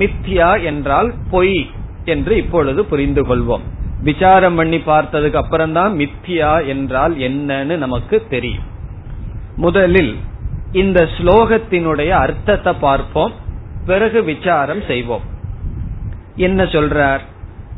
[0.00, 1.70] மித்யா என்றால் பொய்
[2.04, 3.64] என்று இப்பொழுது புரிந்து கொள்வோம்
[4.02, 8.68] விசாரம் பண்ணி பார்த்ததுக்கு அப்புறம்தான் மித்யா என்றால் என்னன்னு நமக்கு தெரியும்.
[9.56, 10.14] முதலில்
[10.72, 13.32] இந்த ஸ்லோகத்தினுடைய அர்த்தத்தை பார்ப்போம்.
[13.86, 15.24] பிறகு விசாரம் செய்வோம்.
[16.36, 17.22] என்ன சொல்றார்?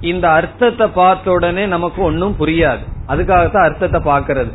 [0.00, 2.84] இந்த அர்த்தத்தை பார்த்த உடனே நமக்கு ஒன்னும் புரியாது.
[3.08, 4.54] அதுக்காகத்தான் அர்த்தத்தை பாக்கிறது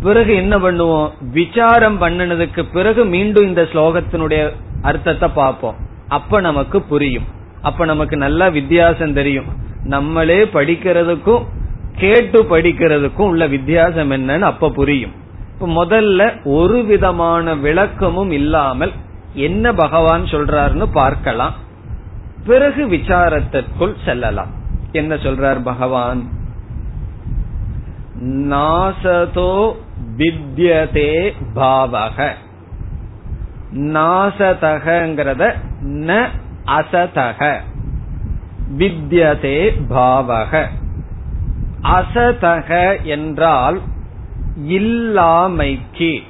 [0.00, 1.10] பிறகு என்ன பண்ணுவோம்?
[1.32, 4.42] விசாரம் பண்ணினதுக்கு பிறகு மீண்டும் இந்த ஸ்லோகத்தினுடைய
[4.82, 5.78] அர்த்தத்தை பார்ப்போம்.
[6.10, 7.28] அப்ப நமக்கு புரியும்.
[7.62, 9.48] அப்ப நமக்கு நல்லா வித்தியாசம் தெரியும்.
[9.84, 11.44] நம்மளே படிக்கிறதுக்கும்
[11.96, 15.14] கேட்டு படிக்கிறதுக்கும் உள்ள வித்தியாசம் என்னன்னு அப்ப புரியும்.
[15.54, 18.92] இப்ப முதல்ல ஒரு விதமான விளக்கமும் இல்லாமல்
[19.34, 21.54] என்ன பகவான் சொல்றாருன்னு பார்க்கலாம்.
[22.46, 24.52] பிறகு விசாரத்திற்குள் செல்லலாம்.
[24.92, 26.22] என்ன சொல்றார் பகவான்?
[28.24, 29.52] நாசதோ
[30.16, 32.30] வித்யதே பாவக.
[33.74, 36.28] நாசதகங்கிறத ந
[36.66, 37.60] அசதக.
[38.78, 40.66] வித்யதே பாவக.
[41.82, 43.80] அசதக என்றால்
[44.68, 46.22] இல்லாமைக்கு.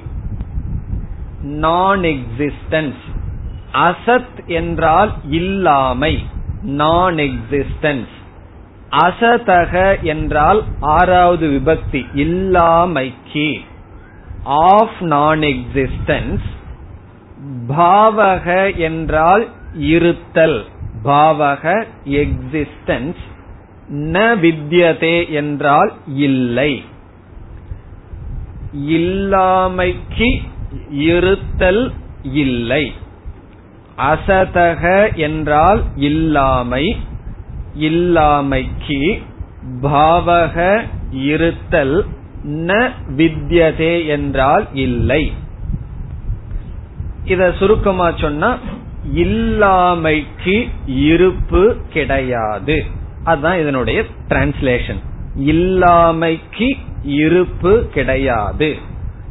[1.41, 3.01] நான் எக்ஸிஸ்டன்ஸ்
[3.73, 6.25] அசத் என்றால் இல்லாமை.
[6.61, 8.07] நான் எக்ஸிஸ்டன்ஸ்
[8.91, 13.61] அசதக என்றால் ஆறாவது விபக்தி இல்லாமைக்கு.
[14.43, 16.59] ஆஃப் நான் எக்ஸிஸ்டன்ஸ்
[17.67, 20.65] பாவக என்றால் இருத்தல்.
[21.03, 23.21] பாவக எக்ஸிஸ்டன்ஸ்
[23.89, 26.83] ந வித்யதே என்றால் இல்லை.
[28.89, 30.41] இல்லாமைக்கு
[30.89, 31.91] இருத்தல்
[32.23, 32.91] இல்லை.
[33.97, 36.95] அசதக என்றால் இல்லாமை.
[37.79, 39.21] இல்லாமைக்கு
[39.81, 42.05] பாவக இருத்தல்
[42.43, 45.31] ந வித்யதே என்றால் இல்லை.
[47.25, 48.57] இத சுருக்கமா சொன்னா
[49.15, 52.85] இல்லாமைக்கு இருப்பு கிடையாது.
[53.23, 54.99] அதுதான் இதனுடைய டிரான்ஸ்லேஷன்
[55.39, 58.77] இல்லாமைக்கு இருப்பு கிடையாது.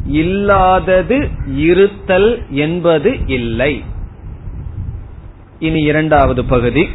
[0.06, 3.84] இல்லாதது இருத்தல் என்பது இல்லை.
[5.58, 6.88] இனி இரண்டாவது பகுதி.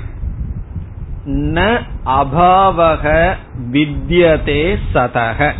[1.27, 3.35] ந அபாவக
[3.71, 5.51] வித்யதே சதக.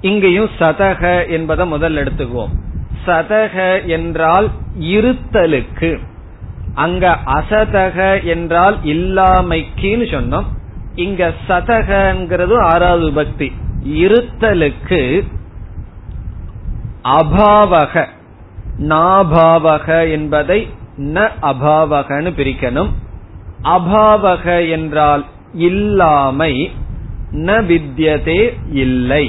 [0.00, 2.52] இங்கேயும் சதக என்பதை முதல் எடுத்துக்குவோம்.
[3.10, 4.48] சதக என்றால்
[4.96, 5.90] இருத்தலுக்கு.
[6.74, 10.48] அங்க அசதக என்றால் இல்லாமைக்குன்னு சொன்னோம்.
[10.94, 13.52] இங்க சதகங்கிறது ஆறாவது பக்தி
[14.04, 15.02] இருத்தலுக்கு
[17.18, 18.02] அபாவக
[18.88, 20.58] நாபாவக என்பதை
[21.14, 22.90] ந அபாவகன்னு பிரிக்கணும்.
[23.64, 26.52] அபாவக என்றால் இல்லாமை
[27.46, 28.42] ந வித்தியதே
[28.72, 29.24] இல்லை.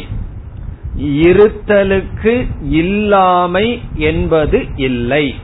[0.97, 5.35] இருத்தலுக்கு இல்லாமை என்பது இல்லை.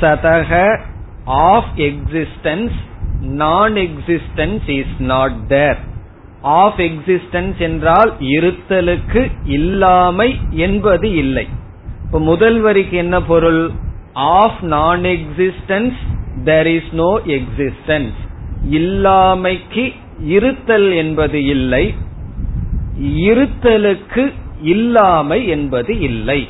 [0.00, 0.80] சதக
[1.24, 2.72] of existence
[3.20, 5.76] non existence is not there
[6.42, 11.46] of existence என்றால் இருத்தலுக்கு இல்லாமை என்பது இல்லை.
[12.04, 13.70] இப்ப முதல் வரிக்கு என்ன பொருள்?
[14.12, 15.98] Of non existence
[16.44, 18.18] there is no existence
[18.70, 21.94] இல்லாமைக்கு இருத்தல் என்பது இல்லை.
[23.00, 24.32] இருத்தலுக்கு
[24.62, 26.48] இல்லாமை என்பது இல்லை.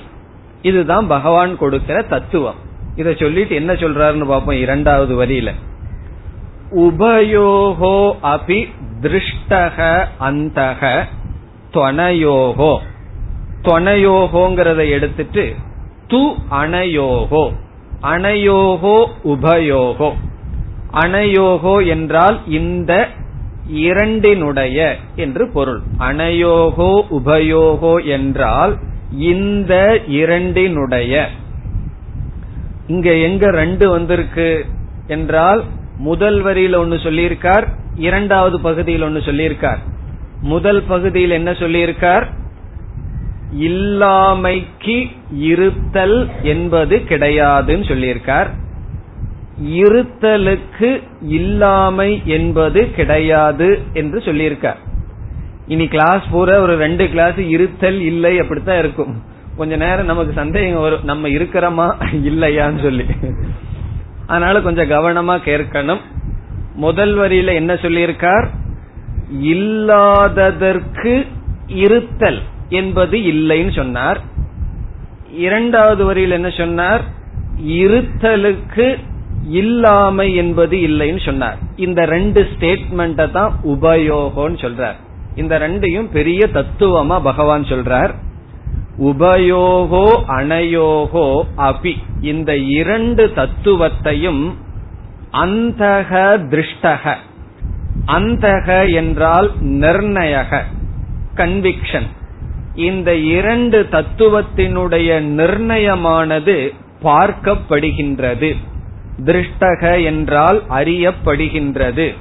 [0.63, 2.55] இதுதான் பகவான் கொடுக்கிற தத்துவம்.
[2.97, 5.53] இத சொல்லிட்டு என்ன சொல்றாருன்னு பார்ப்போம் இரண்டாவது வரியில.
[6.77, 8.69] உபயோகோ அபி
[9.01, 11.05] திருஷ்டக அந்தக
[11.73, 12.79] தொனயோகோ
[13.63, 15.55] தொனயோகோங்கிறத எடுத்துட்டு
[16.09, 17.53] து அனயோகோ
[18.03, 20.11] அனயோகோ உபயோகோ.
[20.93, 23.09] அனயோகோ என்றால் இந்த
[23.69, 25.81] இரண்டினுடைய என்று பொருள்.
[25.99, 28.79] அனயோகோ உபயோகோ என்றால்
[29.11, 31.29] இந்த இரண்டினுடைய.
[32.87, 34.65] இங்க எங்க ரெண்டு வந்திருக்கு
[35.07, 35.65] என்றால்
[35.99, 39.79] முதல் வரியில ஒன்னு சொல்லியிருக்கார் இரண்டாவது பகுதியில் ஒன்னு சொல்லியிருக்கார்.
[40.41, 42.27] முதல் பகுதியில் என்ன சொல்லியிருக்கார்?
[43.59, 48.49] இல்லாமைக்கு இருத்தல் என்பது கிடையாதுன்னு சொல்லியிருக்கார்.
[49.65, 54.77] இருத்தலுக்கு இல்லாமை என்பது கிடையாது என்று சொல்லியிருக்கார்.
[55.67, 59.23] இனி கிளாஸ் பூரா ஒரு ரெண்டு கிளாஸ் இருத்தல் இல்லை அப்படித்தான் இருக்கும்.
[59.57, 61.05] கொஞ்ச நேரம் நமக்கு சந்தேகம் வரும்.
[61.05, 61.95] நம்ம இருக்கிறோமா?
[62.13, 63.05] இல்லையான்னு சொல்லி.
[64.27, 66.01] அதனால கொஞ்சம் கவனமா கேட்கணும்.
[66.75, 68.47] முதல் வரியில என்ன சொல்லியிருக்கார்?
[69.41, 71.27] இல்லாததற்கு
[71.67, 74.21] இருத்தல் என்பது இல்லைன்னு சொன்னார்.
[75.33, 77.03] இரண்டாவது வரியில் என்ன சொன்னார்?
[77.67, 78.99] இருத்தலுக்கு
[79.47, 81.59] இல்லாமை என்பது இல்லைன்னு சொன்னார்.
[81.77, 84.95] இந்த ரெண்டு ஸ்டேட்மெண்ட தான் உபயோகம்னு சொல்றார்.
[85.35, 88.15] இந்த ரெண்டையும் பெரிய தத்துவமா பகவான் சொல்றார்.
[88.99, 91.95] உபயோகோ அனயோகோ அபி.
[92.21, 94.55] இந்த இரண்டு தத்துவத்தையும்
[95.33, 96.11] அந்தக
[96.51, 97.15] திருஷ்டக.
[98.07, 100.63] அந்தக என்றால் நிர்ணயக
[101.35, 102.07] கன்விக்ஷன்
[102.75, 108.57] இந்த இரண்டு தத்துவத்தினுடைய நிர்ணயமானது பார்க்கப்படுகின்றது.
[109.25, 112.15] திருஷ்டக என்றால் அறியப்படுகின்றது.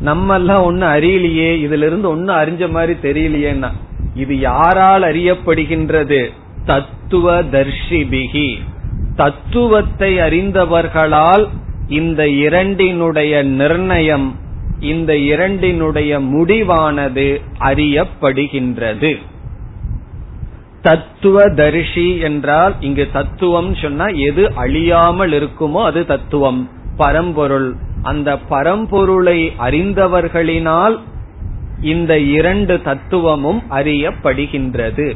[0.00, 3.70] நம்ம எல்லாம் ஒன்னு அறியலையே இதுல இருந்து ஒன்னு அறிஞ்ச மாதிரி தெரியலையேன்னா
[4.14, 6.32] இது யாரால் அறியப்படுகின்றது?
[6.64, 8.58] தத்துவ தர்ஷிபிகி
[9.16, 11.48] தத்துவத்தை அறிந்தவர்களால்
[11.88, 14.34] இந்த இரண்டினுடைய நிர்ணயம்
[14.80, 19.16] இந்த இரண்டினுடைய முடிவானது அறியப்படுகின்றது.
[20.86, 26.60] தத்துவ தரிசி என்றால் இங்கு தத்துவம் சொன்னா எது அழியாமல் இருக்குமோ அது தத்துவம்
[26.96, 27.68] பரம்பொருள்.
[28.02, 30.96] அந்த பரம்பொருளை அறிந்தவர்களினால்
[31.92, 35.08] இந்த இரண்டு தத்துவமும் அறியப்படுகின்றது.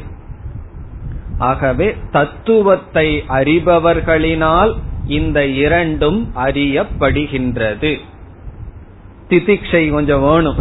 [1.39, 4.71] ஆகவே தத்துவத்தை அறிபவர்களினால்
[5.07, 7.91] இந்த இரண்டும் அறியப்படுகின்றது.
[9.29, 10.59] திதிக்ஷை கொஞ்சம் வேணும்.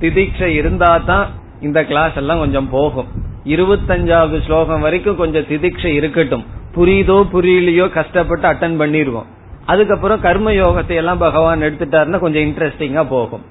[0.00, 1.26] திதிக்ஷை இருந்தா தான்
[1.60, 3.10] இந்த கிளாஸ் எல்லாம் கொஞ்சம் போகும்.
[3.44, 6.44] இருபத்தஞ்சாவது ஸ்லோகம் வரைக்கும் கொஞ்சம் திதிக்ஷை இருக்கட்டும்.
[6.76, 9.26] புரியுதோ புரியலையோ கஷ்டப்பட்டு அட்டன் பண்ணிடுவோம்.
[9.66, 13.44] அதுக்கப்புறம் கர்ம யோகத்தை எல்லாம் பகவான் எடுத்துட்டாருன்னா கொஞ்சம் இன்ட்ரெஸ்டிங்கா போகும்.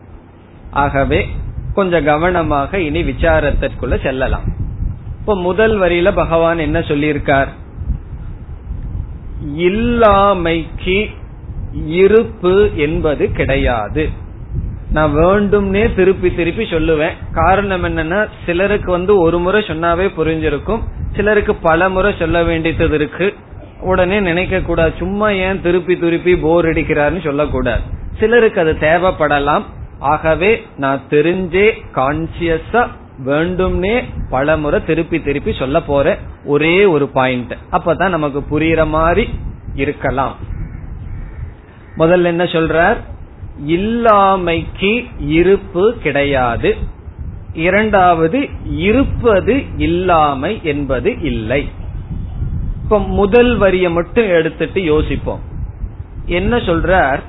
[0.71, 1.27] ஆகவே
[1.73, 4.43] கொஞ்சம் கவனமாக இனி விசாரத்திற்குள்ள செல்லலாம்.
[5.19, 7.47] இப்ப முதல் வரியில பகவான் என்ன சொல்லியிருக்கார்?
[9.57, 11.09] இல்லாமைக்கு
[11.85, 14.09] இருப்பு என்பது கிடையாது.
[14.91, 17.13] நான் வேண்டும்னே திருப்பி திருப்பி சொல்லுவேன்.
[17.33, 20.79] காரணம் என்னன்னா சிலருக்கு வந்து ஒரு முறை சொன்னாவே புரிஞ்சிருக்கும்.
[21.15, 23.33] சிலருக்கு பல முறை சொல்ல வேண்டியது இருக்கு.
[23.81, 27.81] உடனே நினைக்க கூடாது சும்மா ஏன் திருப்பி திருப்பி போர் அடிக்கிறாருன்னு சொல்லக்கூடாது.
[28.19, 29.63] சிலருக்கு அது தேவைப்படலாம்.
[29.99, 32.87] ஆகவே நான் தெரிஞ்சே கான்சியஸா
[33.25, 39.29] வேண்டும்னே பல முறை திருப்பி திருப்பி சொல்ல போற ஒரே ஒரு பாயிண்ட் அப்பதான் நமக்கு புரியுற மாதிரி
[39.75, 40.35] இருக்கலாம்.
[41.97, 42.97] முதல்ல என்ன சொல்றார்?
[43.67, 46.75] இல்லாமைக்கு இருப்பு கிடையாது.
[47.53, 51.69] இரண்டாவது இருப்பது இல்லாமை என்பது இல்லை.
[52.83, 55.39] இப்ப முதல் வரியை மட்டும் எடுத்துட்டு யோசிப்போம்.
[56.25, 57.19] என்ன சொல்றார்?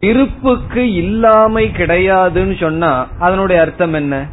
[0.00, 4.26] இருப்புக்கு இல்லாமை கிடையாதுன்னு சொன்னா அதனுடைய அர்த்தம் என்ன?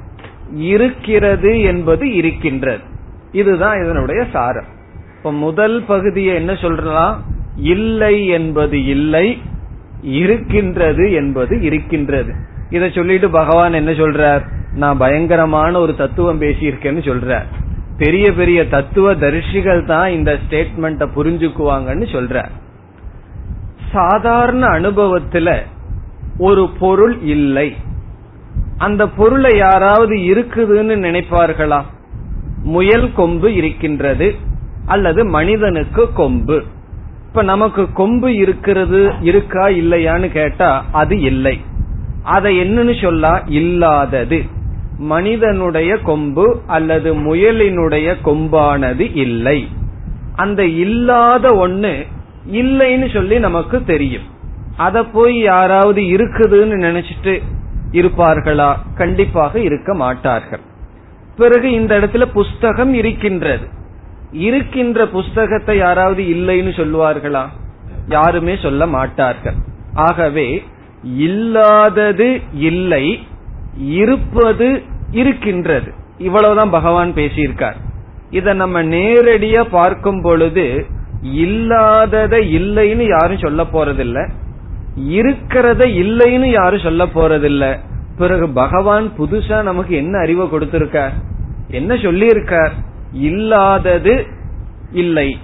[0.56, 2.84] இருக்கிறது என்பது இருக்கின்றது.
[3.32, 4.66] இதுதான் இதனுடைய சாரம்.
[5.18, 7.16] இப்ப முதல் பகுதியை என்ன சொல்றலாம்?
[7.56, 9.38] இல்லை என்பது இல்லை.
[10.02, 12.34] இருக்கின்றது என்பது இருக்கின்றது.
[12.70, 14.48] இதை சொல்லிட்டு பகவான் என்ன சொல்றார்?
[14.74, 17.46] நான் பயங்கரமான ஒரு தத்துவம் பேசியிருக்கேன்னு சொல்றார்.
[17.98, 22.50] பெரிய பெரிய தத்துவ தரிசிகள் தான் இந்த ஸ்டேட்மெண்ட புரிஞ்சுக்குவாங்கன்னு சொல்றார்.
[23.92, 25.62] சாதாரண அனுபவத்துல
[26.38, 27.76] ஒரு பொருள் இல்லை.
[28.78, 31.82] அந்த பொருளை யாராவது இருக்குதுன்னு நினைப்பார்களா?
[32.64, 34.36] முயல் கொம்பு இருக்கின்றது
[34.86, 36.64] அல்லது மனிதனுக்கு கொம்பு.
[37.38, 41.62] இப்ப நமக்கு கொம்பு இருக்கிறது இருக்கா இல்லையான்னு கேட்டா அது இல்லை.
[42.24, 43.44] அதை என்னன்னு சொல்லா?
[43.48, 44.44] இல்லாதது.
[44.98, 49.68] மனிதனுடைய கொம்பு அல்லது முயலினுடைய கொம்பானது இல்லை.
[50.36, 52.06] அந்த இல்லாத ஒண்ணு
[52.52, 54.24] இல்லைன்னு சொல்லி நமக்கு தெரியும்.
[54.78, 57.42] அத போய் யாராவது இருக்குதுன்னு நினைச்சிட்டு
[57.92, 58.76] இருப்பார்களா?
[58.96, 60.60] கண்டிப்பாக இருக்க மாட்டார்கள்.
[61.38, 63.68] பிறகு இந்த இடத்துல புஸ்தகம் இருக்கின்றது.
[64.32, 67.46] இருக்கின்ற புஸ்தகத்தை யாராவது இல்லைன்னு சொல்லுவார்களா?
[68.08, 69.54] யாருமே சொல்ல மாட்டார்கள்.
[69.94, 70.64] ஆகவே
[71.04, 73.20] இல்லாதது இல்லை
[73.78, 75.94] இருப்பது இருக்கின்றது.
[76.18, 77.76] இவ்வளவுதான் பகவான் பேசியிருக்கார்.
[78.30, 80.86] இத நம்ம நேரடியா பார்க்கும் பொழுது
[81.22, 84.30] இல்லாதத இல்லைன்னு யாரும் சொல்ல போறதில்ல.
[85.00, 87.80] இருக்கிறத இல்லைன்னு யாரும் சொல்ல போறதில்ல.
[88.18, 91.12] பிறகு பகவான் புதுசா நமக்கு என்ன அறிவை கொடுத்திருக்கார்?
[91.68, 92.72] என்ன சொல்லியிருக்கார்?
[93.12, 94.26] இல்லாதது
[94.92, 95.38] இல்லை.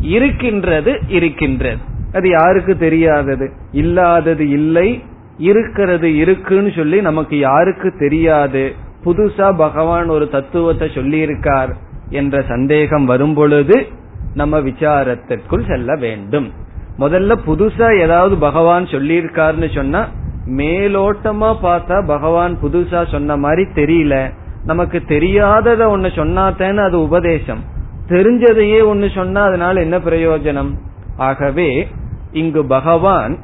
[0.00, 1.78] இருக்கின்றது இருக்கின்றது.
[2.12, 3.50] அது யாருக்கு தெரியாதது?
[3.72, 5.02] இல்லாதது இல்லை
[5.38, 8.74] இருக்கிறது இருக்குன்னு சொல்லி நமக்கு யாருக்கு தெரியாது?
[9.04, 11.76] புதுசா பகவான் ஒரு தத்துவத்தை சொல்லி இருக்கார்
[12.10, 13.86] என்ற சந்தேகம் வரும் பொழுது
[14.34, 16.52] நம்ம விசாரத்திற்குள் செல்ல வேண்டும்.
[16.98, 20.08] முதல்ல புதுசா ஏதாவது பகவான் சொல்லியிருக்காருன்னு சொன்னா
[20.46, 24.30] மேலோட்டமா பார்த்தா பகவான் புதுசா சொன்ன மாதிரி தெரியல.
[24.64, 27.62] நமக்கு தெரியாதத ஒண்ணு சொன்னாத்தேன்னு அது உபதேசம்.
[28.08, 30.70] தெரிஞ்சதையே ஒண்ணு சொன்னா அதனால என்ன பிரயோஜனம்?
[31.16, 31.88] ஆகவே
[32.32, 33.38] இங்கு பகவான்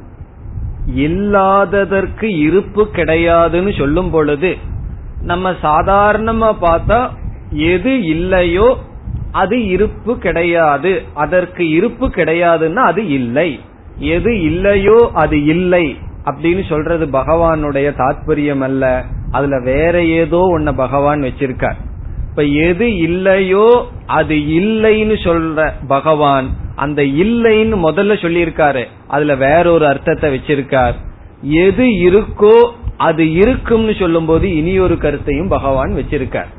[0.95, 4.57] இல்லாததற்கு இருப்பு கிடையாதுன்னு சொல்லும் பொழுது
[5.23, 7.09] நம்ம சாதாரணமா பார்த்தா
[7.51, 8.77] எது இல்லையோ
[9.33, 11.03] அது இருப்பு கிடையாது.
[11.15, 13.61] அதற்கு இருப்பு கிடையாதுன்னா அது இல்லை.
[13.99, 15.97] எது இல்லையோ அது இல்லை.
[16.25, 21.79] அப்படின்னு சொல்றது பகவானுடைய தாத்பரியம் அல்ல அதுல வேற ஏதோ ஒன்ன பகவான் வச்சிருக்கார்.
[22.31, 28.85] இப்ப எது இல்லையோ அது இல்லைன்னு சொல்ற பகவான் அந்த இல்லைன்னு முதல்ல சொல்லியிருக்காரு.
[29.09, 30.95] அதுல வேற ஒரு அர்த்தத்தை வச்சிருக்கார்.
[31.43, 32.57] எது இருக்கோ
[32.97, 36.51] அது இருக்கும்னு சொல்லும் போது இனி ஒரு கருத்தையும் பகவான் வச்சிருக்கார்.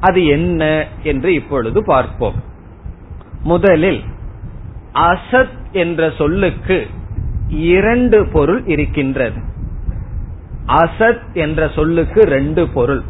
[0.00, 2.34] அது என்ன என்று இப்பொழுது பார்ப்போம்.
[3.42, 4.02] முதலில்
[4.92, 6.86] அசத் என்ற சொல்லுக்கு
[7.48, 9.47] இரண்டு பொருள் இருக்கின்றது.
[10.68, 13.02] அசத் என்ற சொல்லுக்கு ரெண்டு பொருள்.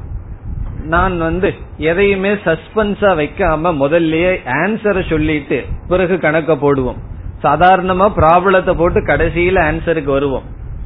[0.84, 6.96] நான் வந்து எதையுமே சஸ்பென்ஸா வைக்காம முதல்லயே ஆன்சரை சொல்லிட்டு பிறகு கணக்க போடுவோம்.
[7.42, 10.42] சாதாரணமா ப்ராப்ளத்தை போட்டு கடைசியில ஆன்சருக்கு வருவோம்.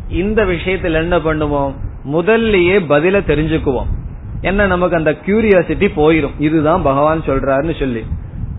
[0.08, 1.74] இந்த விஷயத்துல என்ன பண்ணுவோம்?
[2.12, 3.86] முதல்லயே பதில தெரிஞ்சுக்குவோம்.
[4.40, 6.34] என்ன நமக்கு அந்த கியூரியாசிட்டி போயிரும்.
[6.38, 8.06] இதுதான் பகவான் சொல்றாருன்னு சொல்லி.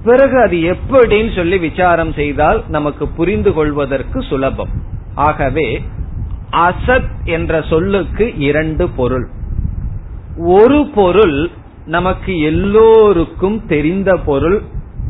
[0.04, 4.70] பிறகு அது எப்படின்னு சொல்லி விசாரம் செய்தால் நமக்கு புரிந்து கொள்வதற்கு சுலபம்.
[5.16, 5.82] ஆகவே
[6.54, 9.28] அசத் என்ற சொல்லுக்கு இரண்டு பொருள்.
[10.38, 11.50] ஒரு பொருள்
[11.86, 14.62] நமக்கு எல்லோருக்கும் தெரிந்த பொருள்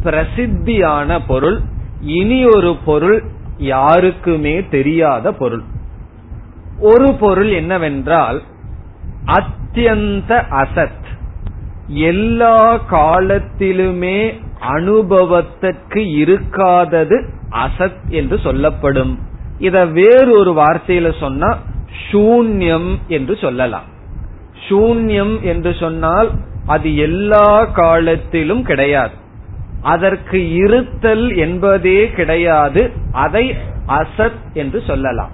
[0.03, 1.59] பிரசித்தியான பொருள்
[2.01, 3.23] இனி ஒரு பொருள்
[3.57, 5.63] யாருக்குமே தெரியாத பொருள்.
[6.79, 8.41] ஒரு பொருள் என்னவென்றால்
[9.25, 11.01] அத்தியந்த அசத்
[11.87, 19.31] எல்லா காலத்திலுமே அனுபவத்திற்கு இருக்காதது அசத் என்று சொல்லப்படும்.
[19.57, 21.57] இத வேறு ஒரு வார்த்தையில சொன்னா
[22.11, 23.83] சூன்யம் என்று சொல்லலாம்.
[24.69, 26.29] சூன்யம் என்று சொன்னால்
[26.65, 29.13] அது எல்லா காலத்திலும் கிடையாது.
[29.81, 32.91] அதற்கு இருத்தல் என்பதே கிடையாது.
[33.11, 33.55] அதை
[33.87, 35.31] அசத் என்று சொல்லலாம்.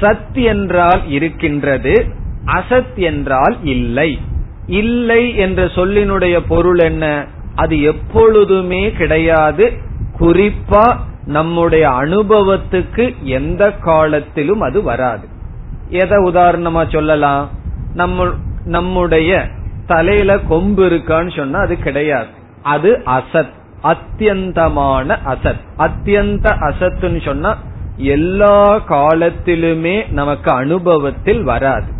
[0.00, 2.06] சத் என்றால் இருக்கின்றது
[2.46, 4.18] அசத் என்றால் இல்லை.
[4.66, 7.26] இல்லை என்ற சொல்லினுடைய பொருள் என்ன?
[7.54, 9.72] அது எப்பொழுதுமே கிடையாது.
[10.20, 10.96] குறிப்பா
[11.26, 15.28] நம்முடைய அனுபவத்துக்கு எந்த காலத்திலும் அது வராது.
[15.88, 17.48] எதை உதாரணமா சொல்லலாம்?
[17.94, 18.26] நம்ம
[18.64, 19.48] நம்முடைய
[19.86, 22.26] தலையில கொம்பு இருக்கான்னு சொன்னா அது கிடையாது.
[22.62, 23.50] அது அசத்
[23.82, 25.60] அத்தியந்தமான அசத்.
[25.78, 27.56] அத்தியந்த அசத்துன்னு சொன்னா
[27.96, 31.92] எல்லா காலத்திலுமே நமக்கு அனுபவத்தில் வராது.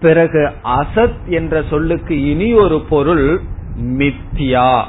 [0.00, 3.40] பிறகு அசத் என்ற சொல்லுக்கு இனி ஒரு பொருள்
[3.82, 4.82] மித்யா.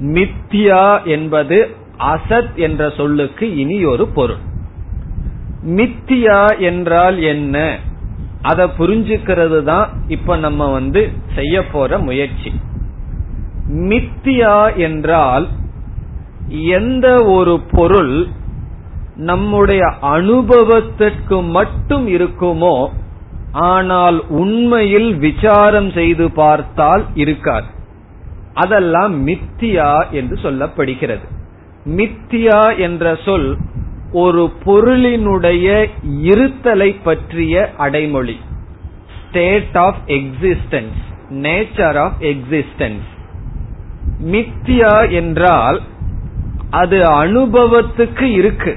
[0.00, 4.38] மித்யா என்பது அசத் என்ற சொல்லுக்கு இனி ஒரு பொருள்.
[5.66, 7.78] மித்தியா என்றால் என்ன?
[8.42, 12.60] அதை புரிஞ்சுக்கிறது தான் இப்ப நம்ம வந்து செய்ய போற முயற்சி.
[13.72, 15.48] மித்தியா என்றால்
[16.48, 18.26] எந்த ஒரு பொருள்
[19.16, 22.88] நம்முடைய அனுபவத்திற்கு மட்டும் இருக்குமோ
[23.52, 27.66] ஆனால் உண்மையில் விசாரம் செய்து பார்த்தால் இருக்காது.
[28.54, 31.26] அதெல்லாம் மித்தியா என்று சொல்லப்படுகிறது.
[31.96, 33.56] மித்தியா என்ற சொல்
[34.12, 35.86] ஒரு பொருளினுடைய
[36.22, 38.40] இருத்தலை பற்றிய அடைமொழி.
[39.28, 43.08] State of existence nature of existence
[44.24, 45.80] மித்தியா என்றால்
[46.70, 48.76] அது அனுபவத்துக்கு இருக்கு.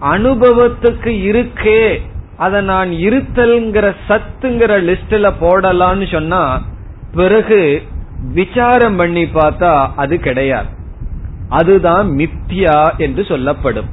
[0.00, 2.00] அனுபவத்துக்கு இருக்கே.
[2.36, 6.62] அத நான் இருத்தல்ங்கிற சத்துங்கிற லிஸ்ட்ல போடலான்னு சொன்னா
[7.14, 7.82] பிறகு
[8.32, 10.80] விசாரம் பண்ணி பார்த்தா அது கிடையாது.
[11.52, 13.88] அதுதான் மித்தியா என்று சொல்லப்படும்.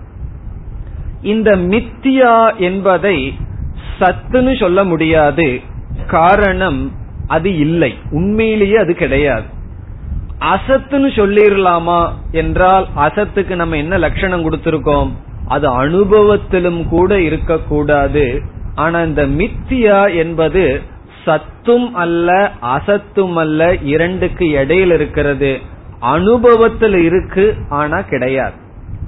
[1.21, 3.33] இந்த மித்தியா என்பதை
[3.99, 5.59] சத்துன்னு சொல்ல முடியாது.
[6.07, 6.91] காரணம்
[7.27, 7.97] அது இல்லை.
[8.11, 9.43] உண்மையிலேயே அது கிடையாது.
[10.39, 15.11] அசத்துன்னு சொல்லிடலாமா என்றால் அசத்துக்கு நம்ம என்ன லட்சணம் கொடுத்திருக்கோம்?
[15.47, 18.41] அது அனுபவத்திலும் கூட இருக்கக்கூடாது.
[18.75, 20.81] ஆனா இந்த மித்தியா என்பது
[21.25, 25.77] சத்தும் அல்ல அசத்தும் அல்ல இரண்டுக்கு இடையில் இருக்கிறது.
[25.99, 28.53] அனுபவத்தில் இருக்கு ஆனா கிடையாது.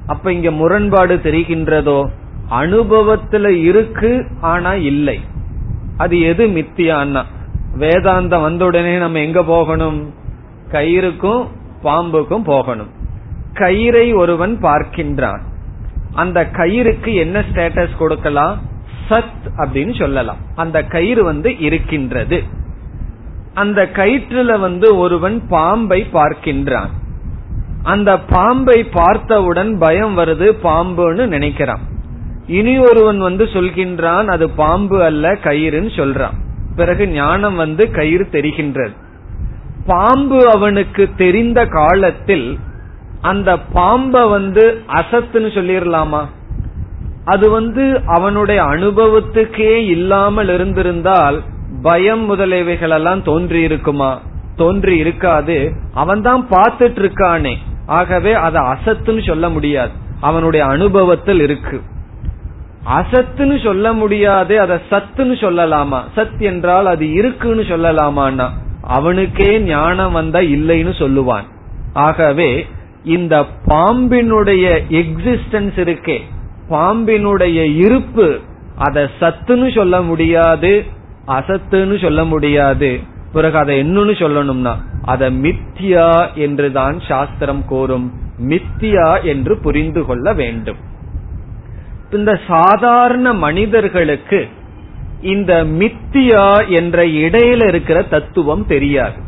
[0.07, 2.09] அப்ப இங்க முரண்பாடு தெரிகின்றதோ?
[2.51, 5.19] அனுபவத்துல இருக்கு ஆனா இல்லை.
[5.97, 7.23] அது எது மித்தியான்னா?
[7.77, 10.13] வேதாந்தம் வந்த உடனே நம்ம எங்க போகணும்?
[10.71, 11.47] கயிறுக்கும்
[11.83, 12.89] பாம்புக்கும் போகணும்.
[13.53, 15.39] கயிறை ஒருவன் பார்க்கின்றான்.
[16.13, 18.61] அந்த கயிறுக்கு என்ன ஸ்டேட்டஸ் கொடுக்கலாம்?
[19.09, 20.37] சத் அப்படின்னு சொல்லலாம்.
[20.55, 22.43] அந்த கயிறு வந்து இருக்கின்றது.
[23.53, 26.91] அந்த கயிற்றுல வந்து ஒருவன் பாம்பை பார்க்கின்றான்.
[27.83, 31.83] அந்த பாம்பை பார்த்தவுடன் பயம் வருது பாம்புன்னு நினைக்கிறான்.
[32.47, 36.35] இனி ஒருவன் வந்து சொல்கின்றான் அது பாம்பு அல்ல கயிறுன்னு சொல்றான்.
[36.75, 38.91] பிறகு ஞானம் வந்து கயிறு தெரிகின்றது.
[39.85, 42.59] பாம்பு அவனுக்கு தெரிந்த காலத்தில்
[43.21, 46.25] அந்த பாம்ப வந்து அசத்துன்னு சொல்லிடலாமா
[47.25, 51.43] அது வந்து அவனுடைய அனுபவத்துக்கே இல்லாமல் இருந்திருந்தால்
[51.81, 54.21] பயம் முதலியவைகள் எல்லாம் தோன்றி இருக்குமா?
[54.55, 55.71] தோன்றி இருக்காது.
[55.93, 57.55] அவன் தான் பார்த்துட்டு இருக்கானே
[57.85, 59.91] ஆகவே அதை அசத்துன்னு சொல்ல முடியாது.
[60.21, 61.81] அவனுடைய அனுபவத்தில் இருக்கு.
[62.97, 65.99] அசத்துன்னு சொல்ல முடியாது அதை சத்துன்னு சொல்லலாமா?
[66.15, 68.49] சத் என்றால் அது இருக்குன்னு சொல்லலாமான்னா?
[68.81, 71.43] அவனுக்கே ஞானம் வந்தா இல்லைன்னு சொல்லுவான்.
[71.93, 72.67] ஆகவே
[73.03, 76.19] இந்த பாம்பினுடைய எக்ஸிஸ்டன்ஸ் இருக்கே.
[76.69, 78.39] பாம்பினுடைய இருப்பு
[78.77, 80.99] அதை சத்துன்னு சொல்ல முடியாது
[81.31, 82.99] அசத்துன்னு சொல்ல முடியாது.
[83.33, 84.73] பிறகு அதை என்னன்னு சொல்லணும்னா
[85.03, 88.07] அதை மித்தியா என்றுதான் சாஸ்திரம் கோரும்.
[88.39, 90.77] மித்தியா என்று புரிந்து கொள்ள வேண்டும்.
[92.11, 94.47] இந்த சாதாரண மனிதர்களுக்கு
[95.21, 99.19] இந்த மித்தியா என்ற இடையில இருக்கிற தத்துவம் தெரியாது.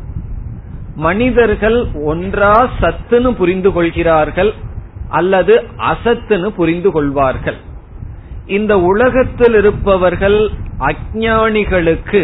[0.96, 4.54] மனிதர்கள் ஒன்றா சத்துன்னு புரிந்து கொள்கிறார்கள்
[5.10, 7.58] அல்லது அசத்துன்னு புரிந்து கொள்வார்கள்.
[8.46, 10.50] இந்த உலகத்தில் இருப்பவர்கள்
[10.88, 12.24] அஜானிகளுக்கு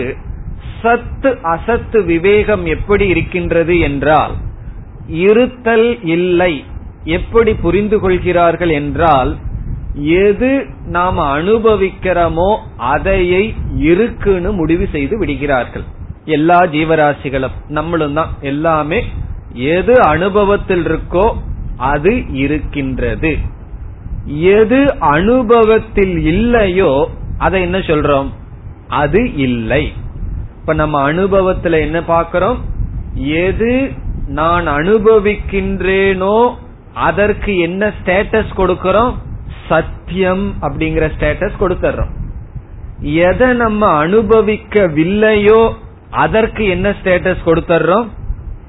[0.82, 4.34] சத்து அசத்து விவேகம் எப்படி இருக்கின்றது என்றால்
[5.26, 6.53] இருத்தல் இல்லை.
[7.18, 9.32] எப்படி புரிந்து கொள்கிறார்கள் என்றால்
[10.26, 10.51] எது
[10.95, 12.49] நாம் அனுபவிக்கிறோமோ
[12.93, 13.43] அதையை
[13.91, 15.86] இருக்குன்னு முடிவு செய்து விடுகிறார்கள்.
[16.38, 18.99] எல்லா ஜீவராசிகளும் நம்மளும் தான் எல்லாமே
[19.76, 21.28] எது அனுபவத்தில் இருக்கோ
[21.91, 23.32] அது இருக்கின்றது.
[24.57, 24.80] எது
[25.16, 26.91] அனுபவத்தில் இல்லையோ
[27.45, 28.30] அதை என்ன சொல்றோம்?
[28.89, 29.93] அது இல்லை.
[30.59, 32.59] இப்ப நம்ம அனுபவத்துல என்ன பார்க்கிறோம்?
[33.13, 33.91] எது
[34.27, 36.53] நான் அனுபவிக்கின்றேனோ
[36.93, 39.13] அதற்கு என்ன ஸ்டேட்டஸ் கொடுக்கறோம்?
[39.67, 42.11] சத்தியம் அப்படிங்கிற ஸ்டேட்டஸ் கொடுத்துறோம்.
[43.01, 45.73] எதை நம்ம அனுபவிக்கவில்லையோ
[46.09, 48.07] அதற்கு என்ன ஸ்டேட்டஸ் கொடுத்துறோம்?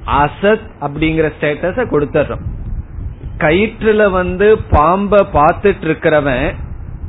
[0.06, 2.44] அசத் அப்படிங்கிற ஸ்டேட்டஸ கொடுத்துறோம்.
[3.38, 6.54] கயிற்றுல வந்து பாம்ப பார்த்துட்டு இருக்கிறவன்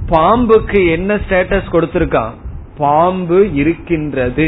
[0.05, 2.34] பாம்புக்கு என்ன ஸ்டேட்டஸ் கொடுத்திருக்கான்?
[2.82, 4.48] பாம்பு இருக்கின்றது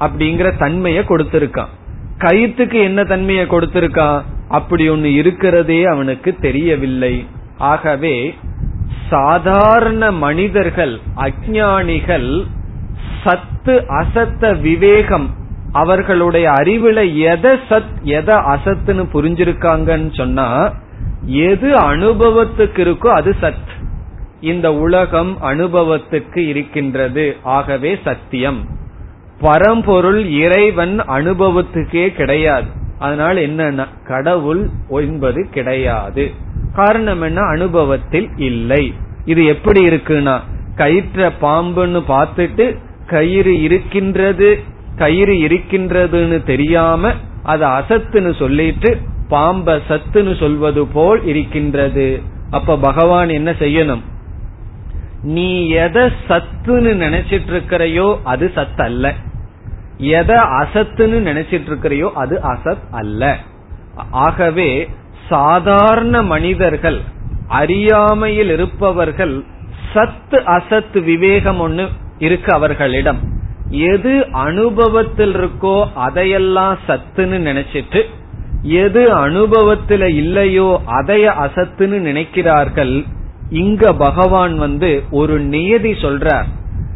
[0.00, 1.72] அப்படிங்கிற தன்மையை கொடுத்திருக்கான்.
[2.18, 4.20] கயிற்றுக்கு என்ன தன்மையை கொடுத்திருக்கான்?
[4.48, 7.14] அப்படி ஒன்னு இருக்கிறதே அவனுக்கு தெரியவில்லை.
[7.70, 8.16] ஆகவே
[9.10, 12.30] சாதாரண மனிதர்கள் அஜானிகள்
[13.24, 15.28] சத்து அசத்த விவேகம்
[15.72, 16.98] அவர்களுடைய அறிவுல
[17.30, 20.48] எதை சத் எதை அசத்துன்னு புரிஞ்சிருக்காங்கன்னு சொன்னா
[21.46, 23.73] எது அனுபவத்துக்கு இருக்கோ அது சத்.
[24.44, 27.36] இந்த உலகம் அனுபவத்துக்கு இருக்கின்றது.
[27.42, 28.66] ஆகவே சத்தியம்.
[29.40, 32.66] பரம்பொருள் இறைவன் அனுபவத்துக்கே கிடையாது.
[32.98, 36.30] அதனால் என்ன கடவுள் என்பது கிடையாது.
[36.74, 37.40] காரணம் என்ன?
[37.40, 38.94] அனுபவத்தில் இல்லை.
[39.24, 40.40] இது எப்படி இருக்குன்னா
[40.76, 42.76] கயிற்ற பாம்புன்னு பார்த்துட்டு
[43.06, 44.58] கயிறு இருக்கின்றது
[44.96, 48.98] கயிறு இருக்கின்றதுன்னு தெரியாம அது அசத்துன்னு சொல்லிட்டு
[49.30, 52.20] பாம்ப சத்துன்னு சொல்வது போல் இருக்கின்றது.
[52.50, 54.00] அப்ப பகவான் என்ன செய்யணும்?
[55.24, 59.14] நீ எதை சத்துன்னு நினைச்சிட்டு இருக்கிறையோ அது சத் அல்ல
[59.98, 63.36] எதை அசத்துன்னு நினைச்சிட்டு இருக்கிறையோ அது அசத் அல்ல.
[64.10, 64.88] ஆகவே
[65.28, 67.00] சாதாரண மனிதர்கள்
[67.48, 69.44] அறியாமையில் இருப்பவர்கள்
[69.92, 73.20] சத்து அசத்து விவேகம் ஒண்ணு இருக்கு அவர்களிடம்.
[73.70, 78.02] எது அனுபவத்தில் இருக்கோ அதையெல்லாம் சத்துன்னு நினைச்சிட்டு
[78.62, 83.04] எது அனுபவத்துல இல்லையோ அதைய அசத்துன்னு நினைக்கிறார்கள்
[83.54, 86.44] இங்க பகவான் வந்து ஒரு நியதி சொல்றார்.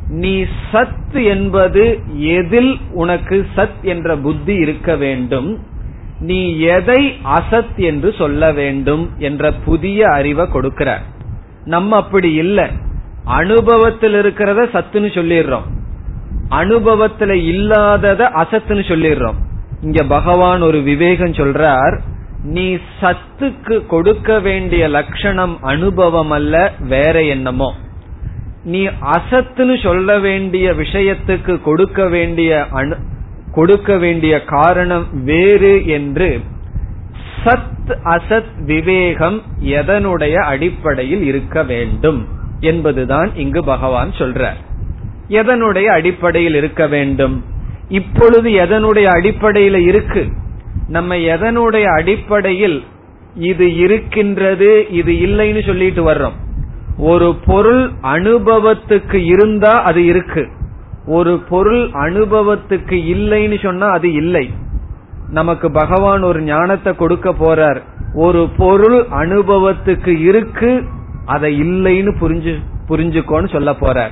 [0.09, 5.59] நீ சத் என்பது எதில் உனக்கு சத் என்ற புத்தி இருக்க வேண்டும்.
[6.20, 11.02] நீ எதை அசத் என்று சொல்ல வேண்டும் என்ற புதிய அறிவை கொடுக்கிறார்.
[11.64, 12.66] நம்ம அப்படி இல்லை.
[13.24, 15.66] அனுபவத்தில் இருக்கிறத சத்துன்னு சொல்லிடுறோம்.
[16.50, 19.38] அனுபவத்துல இல்லாதத அசத்துன்னு சொல்லிடுறோம்.
[19.82, 22.00] இங்க பகவான் ஒரு விவேகம் சொல்றார்.
[22.43, 27.74] நீ சத்துக்கு கொடுக்க வேண்டிய லட்சணம் அனுபவம் அல்ல வேற என்னமோ.
[28.64, 32.66] நீ அசத்துன்னு சொல்ல வேண்டிய விஷயத்துக்கு கொடுக்க வேண்டிய
[33.53, 36.41] கொடுக்க வேண்டிய காரணம் வேறு என்று
[37.45, 42.26] சத் அசத் விவேகம் எதனுடைய அடிப்படையில் இருக்க வேண்டும்
[42.61, 44.57] என்பதுதான் இங்கு பகவான் சொல்றார்.
[45.28, 47.45] எதனுடைய அடிப்படையில் இருக்க வேண்டும்?
[47.89, 50.26] இப்பொழுது எதனுடைய அடிப்படையில் இருக்கு?
[50.89, 52.84] நம்ம எதனுடைய அடிப்படையில்
[53.34, 56.36] இது இருக்கின்றது இது இல்லைன்னு சொல்லிட்டு வர்றோம்.
[56.99, 60.49] ஒரு பொருள் அனுபவத்துக்கு இருந்தா அது இருக்கு.
[61.07, 64.51] ஒரு பொருள் அனுபவத்துக்கு இல்லைன்னு சொன்னா அது இல்லை.
[65.30, 67.80] நமக்கு பகவான் ஒரு ஞானத்தை கொடுக்க போறார்.
[68.14, 70.84] ஒரு பொருள் அனுபவத்துக்கு இருக்கு
[71.26, 72.55] அதை இல்லைன்னு புரிஞ்சு
[72.89, 74.11] புரிஞ்சுக்கோன்னு சொல்ல போறார்.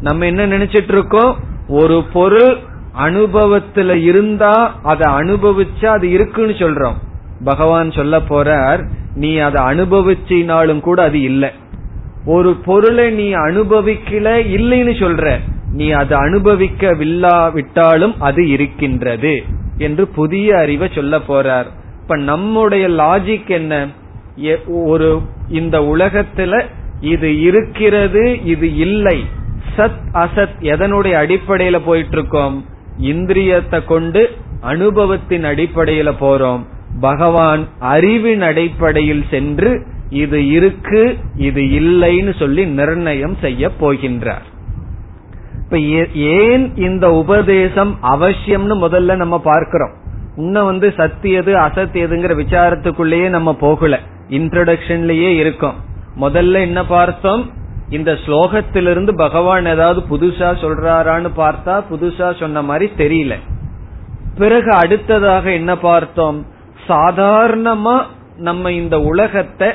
[0.00, 1.36] நம்ம என்ன நினைச்சிட்டு இருக்கோம்?
[1.68, 2.58] ஒரு பொருள்
[2.96, 6.94] அனுபவத்துல இருந்தா அதை அனுபவிச்சா அது இருக்குன்னு சொல்றோம்.
[7.44, 11.50] பகவான் சொல்ல போறார் நீ அதை அனுபவிச்சினாலும் கூட அது இல்லை.
[12.26, 15.38] ஒரு பொருளை நீ அனுபவிக்கல இல்லைன்னு சொல்ற.
[15.72, 19.42] நீ அதை அனுபவிக்கவில்லாவிட்டாலும் அது இருக்கின்றது
[19.78, 21.66] என்று புதிய அறிவை சொல்ல போறார்.
[22.02, 23.86] இப்ப நம்முடைய லாஜிக் என்ன?
[24.66, 26.64] ஒரு இந்த உலகத்துல
[27.00, 29.24] இது இருக்கிறது இது இல்லை.
[29.76, 32.64] சத் அசத் எதனுடைய அடிப்படையில போயிட்டு இருக்கோம்?
[33.02, 34.30] இந்திரியத்தை கொண்டு
[34.60, 36.66] அனுபவத்தின் அடிப்படையில போறோம்.
[37.00, 44.46] பகவான் அறிவின் அடிப்படையில் சென்று இது இருக்கு இது இல்லைன்னு சொல்லி நிர்ணயம் செய்ய போகின்றார்.
[45.64, 45.78] இப்ப
[46.14, 49.92] ஏன் இந்த உபதேசம் அவசியம்னு முதல்ல நம்ம பார்க்கிறோம்.
[50.36, 54.00] இன்னும் வந்து சத்தியது அசத்தியதுங்கிற விசாரத்துக்குள்ளேயே நம்ம போகல.
[54.28, 55.74] இன்ட்ரடக்ஷன்லயே இருக்கோம்.
[56.20, 57.50] முதல்ல என்ன பார்த்தோம்?
[57.90, 63.34] இந்த ஸ்லோகத்திலிருந்து பகவான் ஏதாவது புதுசா சொல்றாரான்னு பார்த்தா புதுசா சொன்ன மாதிரி தெரியல.
[64.38, 66.46] பிறகு அடுத்ததாக என்ன பார்த்தோம்?
[66.88, 68.02] சாதாரணமா
[68.36, 69.68] நம்ம இந்த உலகத்தை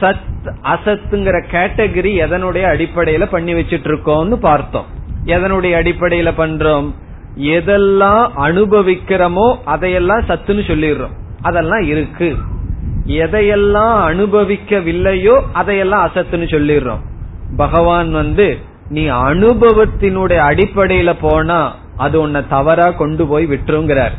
[0.00, 4.84] சத் அசத்துங்கிற கேட்டகரி எதனுடைய அடிப்படையில பண்ணி வச்சிட்டு இருக்கோம்னு பார்த்தோம்.
[5.24, 6.94] எதனுடைய அடிப்படையில பண்றோம்?
[7.38, 11.16] எதெல்லாம் அனுபவிக்கிறோமோ அதையெல்லாம் சத்துன்னு சொல்லிடுறோம்.
[11.42, 12.36] அதெல்லாம் இருக்கு.
[13.06, 17.00] எதையெல்லாம் அனுபவிக்கவில்லையோ அதையெல்லாம் அசத்துன்னு சொல்லிடுறோம்.
[17.56, 24.12] பகவான் வந்து நீ அனுபவத்தினுடைய அடிப்படையில போனா அது உன்னை தவறா கொண்டு போய் விட்டுருங்கிறார்.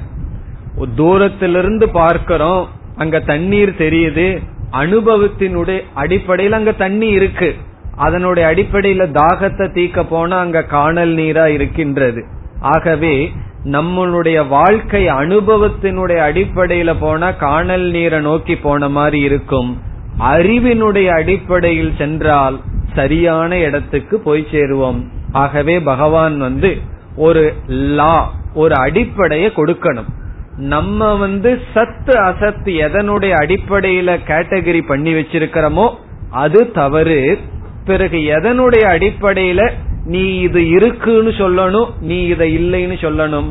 [0.96, 7.56] தூரத்திலிருந்து பார்க்கிறோம் அங்க தண்ணீர் தெரியுது அனுபவத்தினுடைய அடிப்படையில் அங்க தண்ணி இருக்கு.
[7.96, 12.26] அதனுடைய அடிப்படையில தாகத்தை தீக்க போனா அங்க காணல் நீரா இருக்கின்றது.
[12.60, 13.32] ஆகவே
[13.66, 19.82] நம்மளுடைய வாழ்க்கை அனுபவத்தினுடைய அடிப்படையில போனா காணல் நீரை நோக்கி போன மாதிரி இருக்கும்.
[20.20, 22.60] அறிவினுடைய அடிப்படையில் சென்றால்
[22.96, 25.00] சரியான இடத்துக்கு போய் சேருவோம்.
[25.32, 26.78] ஆகவே பகவான் வந்து
[27.16, 30.10] ஒரு லா ஒரு அடிப்படையை கொடுக்கணும்.
[30.58, 35.96] நம்ம வந்து சத்து அசத்து எதனுடைய அடிப்படையில கேட்டகரி பண்ணி வச்சிருக்கிறோமோ
[36.30, 37.38] அது தவறு.
[37.86, 39.72] பிறகு எதனுடைய அடிப்படையில
[40.06, 43.50] நீ இது இருக்குன்னு சொல்லணும் நீ இதை இல்லைன்னு சொல்லணும்.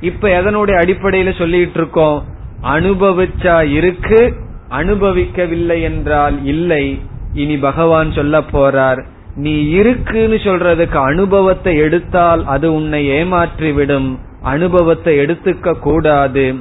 [0.00, 2.24] இப்ப எதனுடைய அடிப்படையில சொல்லிட்டு இருக்கோம்?
[2.62, 4.34] அனுபவிச்சா இருக்கு
[4.70, 6.98] அனுபவிக்கவில்லை என்றால் இல்லை.
[7.38, 9.02] இனி பகவான் சொல்ல போறார்
[9.34, 14.18] நீ இருக்குன்னு சொல்றதுக்கு அனுபவத்தை எடுத்தால் அது உன்னை ஏமாற்றிவிடும்.
[14.42, 16.54] அனுபவத்தை எடுத்துக்க கூடாது.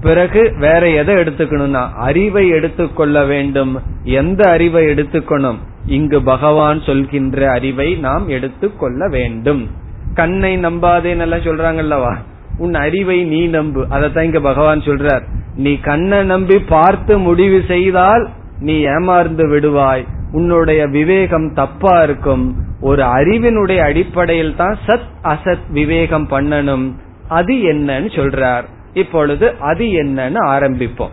[0.00, 3.82] பிறகு வேற எதை எடுத்துக்கணும்னா அறிவை எடுத்துக்கொள்ள வேண்டும்.
[4.04, 5.56] எந்த அறிவை எடுத்துக்கணும்?
[5.86, 9.70] இங்கு பகவான் சொல்கின்ற அறிவை நாம் எடுத்துக்கொள்ள வேண்டும்.
[10.14, 12.14] கண்ணை நம்பாதேன்னு சொல்றாங்கல்லவா?
[12.58, 13.86] உன் அறிவை நீ நம்பு.
[13.88, 15.22] அதைத்தான் இங்க பகவான் சொல்றார்.
[15.56, 18.28] நீ கண்ணை நம்பி பார்த்து முடிவு செய்தால்
[18.60, 20.06] நீ ஏமாந்து விடுவாய்.
[20.32, 22.56] உன்னுடைய விவேகம் தப்பா இருக்கும்.
[22.80, 26.92] ஒரு அறிவினுடைய அடிப்படையில் தான் சத் அசத் விவேகம் பண்ணணும்.
[27.28, 28.62] அது என்னன்னு சொல்றார்.
[28.92, 31.10] இப்பொழுது அது என்னன்னு ஆரம்பிப்போம்.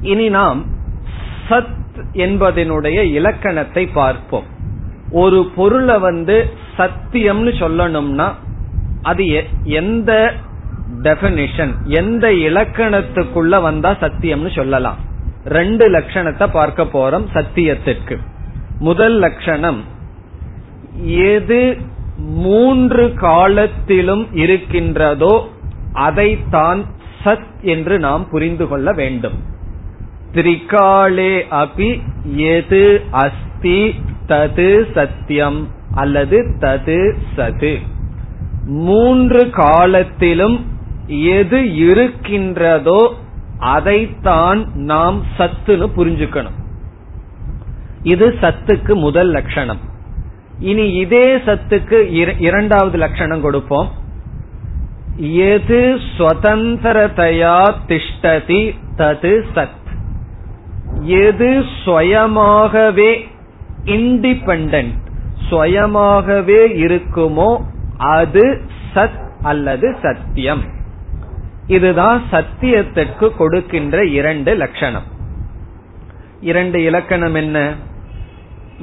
[0.00, 0.64] இனி நாம்
[1.48, 1.78] சத்
[2.12, 4.44] என்பதனுடைய இலக்கணத்தை பார்ப்போம்.
[5.10, 8.28] ஒரு பொருளை வந்து சத்தியம்னு சொல்லணும்னா
[9.02, 10.32] அது எந்த
[11.02, 14.96] டெபனிஷன் எந்த இலக்கணத்துக்குள்ள வந்தா சத்தியம்னு சொல்லலாம்.
[15.44, 18.16] ரெண்டு லட்சணத்தை பார்க்க போறோம் சத்தியத்திற்கு.
[18.78, 19.84] முதல் லட்சணம்
[21.04, 21.76] எது
[22.18, 25.48] மூன்று காலத்திலும் இருக்கின்றதோ
[25.92, 26.84] அதைத்தான்
[27.24, 29.38] சத் என்று நாம் புரிந்து கொள்ள வேண்டும்.
[30.32, 32.02] திரிகாலே அபி
[32.36, 33.94] எது அஸ்தி
[34.26, 37.78] தது சத்தியம் அல்லது தது சது.
[38.64, 40.66] மூன்று காலத்திலும்
[41.06, 43.14] எது இருக்கின்றதோ
[43.60, 46.58] அதைத்தான் நாம் சத்துன்னு புரிஞ்சுக்கணும்.
[48.02, 49.78] இது சத்துக்கு முதல் லட்சணம்.
[50.58, 51.98] இனி இதே சத்துக்கு
[52.38, 53.90] இரண்டாவது லட்சணம் கொடுப்போம்.
[55.16, 59.78] எது சுதந்திரதையா திஷ்டதி தது சத்.
[61.02, 63.20] எது சுயமாகவே
[63.84, 64.98] இண்டிபெண்ட்
[65.50, 67.62] சுயமாகவே இருக்குமோ
[67.98, 68.60] அது
[68.94, 70.78] சத் அல்லது சத்தியம்.
[71.70, 75.02] இதுதான் சத்தியத்திற்கு கொடுக்கின்ற இரண்டு லட்சணம்.
[76.40, 77.74] இரண்டு இலக்கணம் என்ன?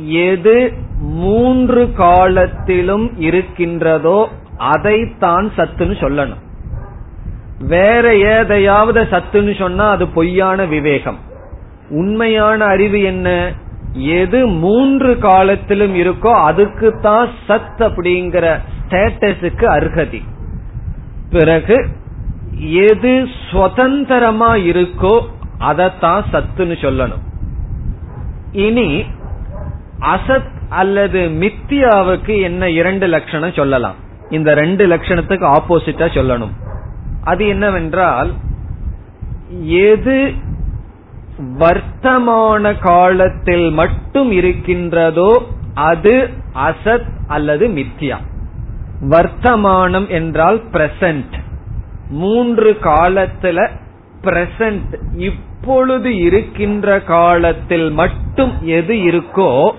[0.06, 6.46] எது மூன்று காலத்திலும் இருக்கின்றதோ அதைத்தான் சத்துன்னு சொல்லணும்.
[7.60, 11.20] வேற ஏதையாவது சத்துன்னு சொன்னா அது பொய்யான விவேகம்.
[11.90, 13.54] உண்மையான அறிவு என்ன?
[13.92, 20.22] எது மூன்று காலத்திலும் இருக்கோ அதுக்கு தான் சத் அப்படிங்கிற ஸ்டேட்டஸுக்கு அருகதி.
[21.30, 21.88] பிறகு
[22.60, 25.22] எது சுதந்திரமா இருக்கோ
[25.60, 27.24] அதத்தான் சத்துன்னு சொல்லணும்.
[28.52, 29.06] இனி
[30.00, 33.96] அசத் அல்லது மித்தியாவுக்கு என்ன இரண்டு லட்சணம் சொல்லலாம்.
[34.30, 36.52] இந்த ரெண்டு லட்சணத்துக்கு ஆப்போசிட்டா சொல்லணும்.
[37.24, 38.32] அது என்னவென்றால்
[39.62, 40.34] எது
[41.40, 48.18] வர்த்தமான காலத்தில் மட்டும் இருக்கின்றதோ அது அசத் அல்லது மித்தியா.
[49.02, 51.46] வர்த்தமானம் என்றால் பிரசன்ட்
[52.10, 53.70] மூன்று காலத்துல
[54.22, 59.72] பிரசன்ட் இப்பொழுது இருக்கின்ற காலத்தில் மட்டும் எது இருக்கோ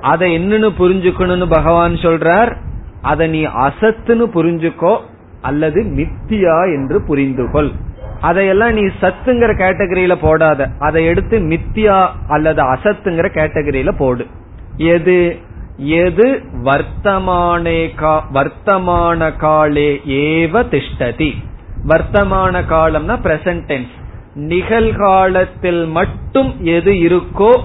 [0.00, 2.56] அதை என்னன்னு புரிஞ்சுக்கணும்னு பகவான் சொல்றார்.
[3.02, 4.96] அதை நீ அசத்துன்னு புரிஞ்சுக்கோ
[5.40, 7.70] அல்லது மித்தியா என்று புரிந்து கொள்
[8.20, 10.68] அதையெல்லாம் நீ சத்துங்கிற கேட்டகரியில போடாத.
[10.78, 14.26] அதை எடுத்து மித்தியா அல்லது அசத்துங்கிற கேட்டகரியில போடு.
[14.76, 15.38] எது?
[15.76, 17.90] எது வர்த்தமானே
[18.32, 21.30] வர்த்தமான காலே ஏவ திஷ்டதி.
[21.86, 23.94] வர்த்தமான காலம்னா பிரசன்ட் டென்ஸ்
[24.34, 27.60] நிகழ்காலத்தில் மட்டும் எது இருக்கோ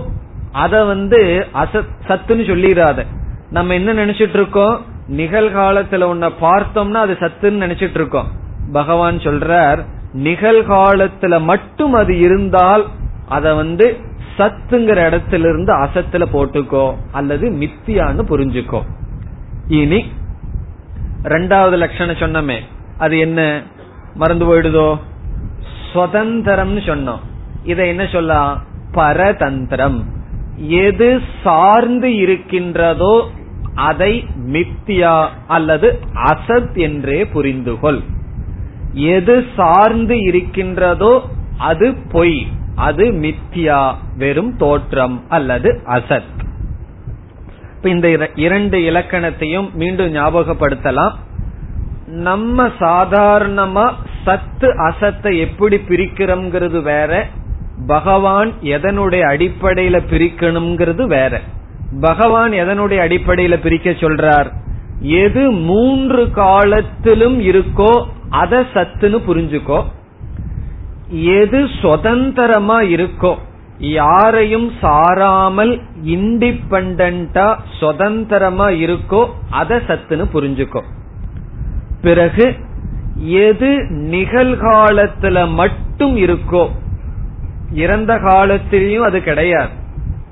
[0.51, 3.05] அத வந்து அசத் சத்துன்னு சொல்லிடாத
[3.49, 8.27] நம்ம என்ன நினைச்சிட்டு இருக்கோம் நிகழ்காலத்துல உன்ன பார்த்தோம்னா அது சத்துன்னு நினைச்சிட்டு இருக்கோம்
[8.71, 12.85] பகவான் சொல்றார் நிகழ்காலத்துல மட்டும் அது இருந்தால்
[13.27, 13.97] அத வந்து
[14.37, 18.81] சத்துங்கிற இடத்துல இருந்து அசத்துல போட்டுக்கோ அல்லது மித்தியான்னு புரிஞ்சுக்கோ.
[19.67, 20.11] இனி
[21.23, 22.59] ரெண்டாவது லட்சணம் சொன்னமே.
[22.97, 23.61] அது என்ன?
[24.19, 24.87] மறந்து போயிடுதோ?
[25.93, 27.23] சுதந்திரம்னு சொன்னோம்.
[27.63, 28.63] இதை என்ன சொல்லலாம்?
[28.91, 29.99] பரதந்திரம்.
[30.79, 31.07] எது
[31.43, 33.13] சார்ந்து இருக்கின்றதோ
[33.75, 34.13] அதை
[34.47, 35.13] மித்தியா
[35.47, 35.87] அல்லது
[36.23, 37.99] அசத் என்றே புரிந்துகொள்
[38.93, 41.13] எது சார்ந்து இருக்கின்றதோ
[41.57, 43.79] அது பொய் அது மித்தியா
[44.17, 46.33] வெறும் தோற்றம் அல்லது அசத்.
[47.83, 51.15] இந்த இரண்டு இலக்கணத்தையும் மீண்டும் ஞாபகப்படுத்தலாம்.
[52.27, 53.85] நம்ம சாதாரணமா
[54.25, 57.27] சத்து அசத்தை எப்படி பிரிக்கிறோம்ங்கிறது வேற
[57.87, 61.41] பகவான் எதனுடைய அடிப்படையில பிரிக்கணுங்கிறது வேற.
[62.01, 64.49] பகவான் எதனுடைய அடிப்படையில பிரிக்க சொல்றார்?
[65.01, 69.79] எது மூன்று காலத்திலும் இருக்கோ அத சத்துன்னு புரிஞ்சுக்கோ.
[71.41, 73.35] எது சுதந்திரமா இருக்கோ
[73.77, 77.47] யாரையும் சாராமல் இண்டிபெண்டா
[77.79, 80.81] சுதந்திரமா இருக்கோ அத சத்துன்னு புரிஞ்சுக்கோ.
[82.01, 82.45] பிறகு
[83.19, 86.69] எது நிகழ்காலத்துல மட்டும் இருக்கோ
[87.73, 89.69] இறந்த காலத்திலையும் அது கிடையாது.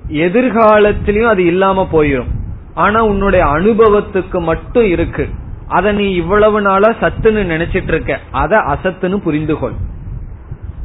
[0.09, 2.31] எதிர்காலத்திலையும் அது இல்லாம போயிடும்
[2.73, 5.29] ஆனா உன்னுடைய அனுபவத்துக்கு மட்டும் இருக்கு.
[5.67, 9.73] அத நீ இவ்வளவு நாளா சத்துன்னு நினைச்சிட்டு இருக்க அத அசத்துன்னு புரிந்து கொள்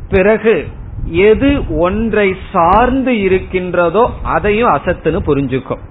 [0.08, 0.66] பிறகு
[1.06, 5.82] எது ஒன்றை சார்ந்து இருக்கின்றதோ அதையும் அசத்துன்னு புரிஞ்சுக்கும்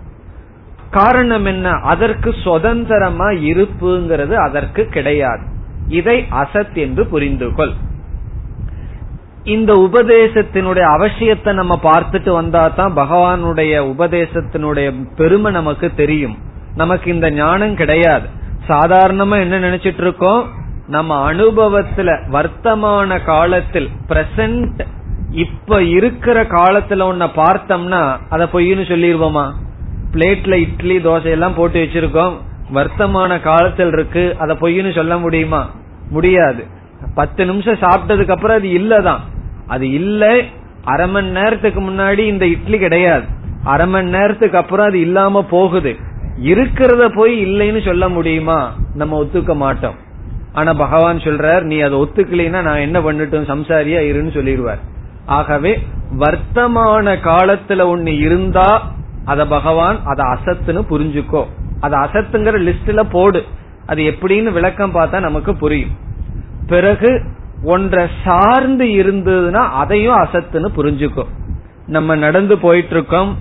[0.92, 1.70] காரணம் என்ன?
[1.70, 5.60] அதற்கு சுதந்திரமா இருப்புங்கிறது அதற்கு கிடையாது.
[6.00, 7.74] இதை அசத் என்று புரிந்து கொள்
[9.44, 16.36] இந்த உபதேசத்தினுடைய அவசியத்தை நம்ம பார்த்துட்டு வந்தா தான் பகவானுடைய உபதேசத்தினுடைய பெருமை நமக்கு தெரியும்.
[16.76, 18.28] நமக்கு இந்த ஞானம் கிடையாது.
[18.68, 20.42] சாதாரணமா என்ன நினைச்சிட்டு இருக்கோம்
[20.88, 24.80] நம்ம அனுபவத்துல வர்த்தமான காலத்தில் பிரசன்ட்
[25.32, 29.46] இப்ப இருக்கிற காலத்துல ஒன்ன பார்த்தோம்னா அத பொய்னு சொல்லிடுவோமா
[30.14, 32.34] பிளேட்ல இட்லி தோசை எல்லாம் போட்டு வச்சிருக்கோம்.
[32.74, 35.62] வர்த்தமான காலத்தில் இருக்கு அத பொய்னு சொல்ல முடியுமா?
[36.12, 36.66] முடியாது.
[37.16, 39.20] பத்து நிமிஷம் சாப்பிட்டதுக்கு அப்புறம் அது இல்லதான்.
[39.68, 40.42] அது இல்ல
[40.84, 43.26] அரை மணி நேரத்துக்கு முன்னாடி இந்த இட்லி கிடையாது.
[43.64, 45.96] அரை மணி நேரத்துக்கு அப்புறம் அது இல்லாம போகுது.
[46.44, 48.76] இருக்கிறத போய் இல்லைன்னு சொல்ல முடியுமா?
[48.96, 49.96] நம்ம ஒத்துக்க மாட்டோம்.
[50.54, 53.50] ஆனா பகவான் சொல்றார் நீ அதை ஒத்துக்கலைன்னா நான் என்ன பண்ணட்டும்?
[53.52, 54.80] சம்சாரியா இருன்னு சொல்லிடுவார்.
[55.26, 55.84] ஆகவே
[56.20, 58.92] வர்த்தமான காலத்துல ஒன்னு இருந்தா
[59.26, 61.46] அத பகவான் அத அசத்துன்னு புரிஞ்சுக்கோ.
[61.80, 63.44] அதை அசத்துங்கிற லிஸ்ட்ல போடு.
[63.86, 65.96] அது எப்படின்னு விளக்கம் பார்த்தா நமக்கு புரியும்.
[66.68, 67.24] பிறகு
[67.64, 71.28] ஒன்றை சார்ந்து இருந்ததுன்னா அதையும் அசத்துன்னு புரிஞ்சுக்கும்.
[71.88, 73.38] நம்ம நடந்து போயிட்டு இருக்கோம்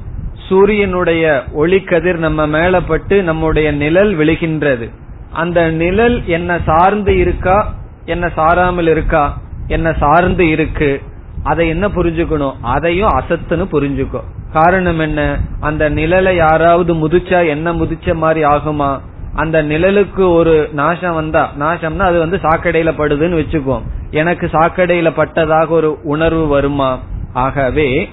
[0.49, 4.91] சூரியனுடைய ஒளிக்கதிர் நம்ம மேலப்பட்டு பட்டு நம்முடைய நிழல் விழுகின்றது.
[5.33, 7.75] அந்த நிழல் என்ன சார்ந்து இருக்கா
[8.05, 11.03] என்ன சாராமல் இருக்கா என்ன சார்ந்து இருக்கு
[11.43, 14.29] அதை என்ன புரிஞ்சுக்கணும் அதையும் அசத்துன்னு புரிஞ்சுக்கும்.
[14.53, 15.39] காரணம் என்ன?
[15.61, 19.01] அந்த நிழலை யாராவது முதிச்சா என்ன முதிச்ச மாதிரி ஆகுமா?
[19.35, 23.83] அந்த நிழலுக்கு ஒரு நாசம் வந்தா நாசம்னா அது வந்து சாக்கடையில படுதுன்னு வச்சுக்குவோம்.
[24.11, 26.99] எனக்கு சாக்கடையில பட்டதாக ஒரு உணர்வு வருமா?
[27.33, 28.09] ஆகவே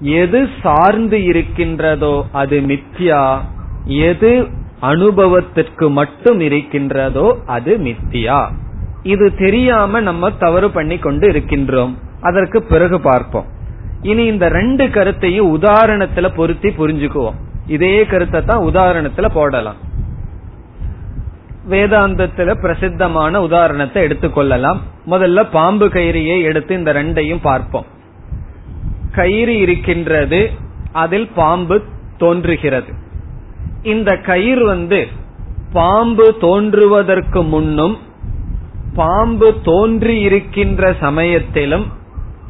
[0.00, 3.38] எது சார்ந்து இருக்கின்றதோ அது மித்யா
[3.84, 4.48] எது
[4.80, 8.50] அனுபவத்திற்கு மட்டும் இருக்கின்றதோ அது மித்தியா.
[9.02, 11.94] இது தெரியாம நம்ம தவறு பண்ணி கொண்டு இருக்கின்றோம்.
[12.20, 13.44] அதற்கு பிறகு பார்ப்போம்.
[14.02, 17.34] இனி இந்த ரெண்டு கருத்தையும் உதாரணத்துல பொருத்தி புரிஞ்சுக்குவோம்.
[17.66, 19.94] இதே கருத்தை தான் உதாரணத்துல போடலாம்.
[21.70, 24.80] வேதாந்தத்துல பிரசித்தமான உதாரணத்தை எடுத்துக்கொள்ளலாம்.
[25.10, 27.86] முதல்ல பாம்பு கயிறியை எடுத்து இந்த ரெண்டையும் பார்ப்போம்.
[29.12, 30.50] கயிறு இருக்கின்றது
[30.92, 31.82] அதில் பாம்பு
[32.16, 32.92] தோன்றுகிறது.
[33.82, 35.08] இந்த கயிறு வந்து
[35.72, 37.96] பாம்பு தோன்றுவதற்கு முன்னும்
[38.94, 41.86] பாம்பு தோன்றி இருக்கின்ற சமயத்திலும்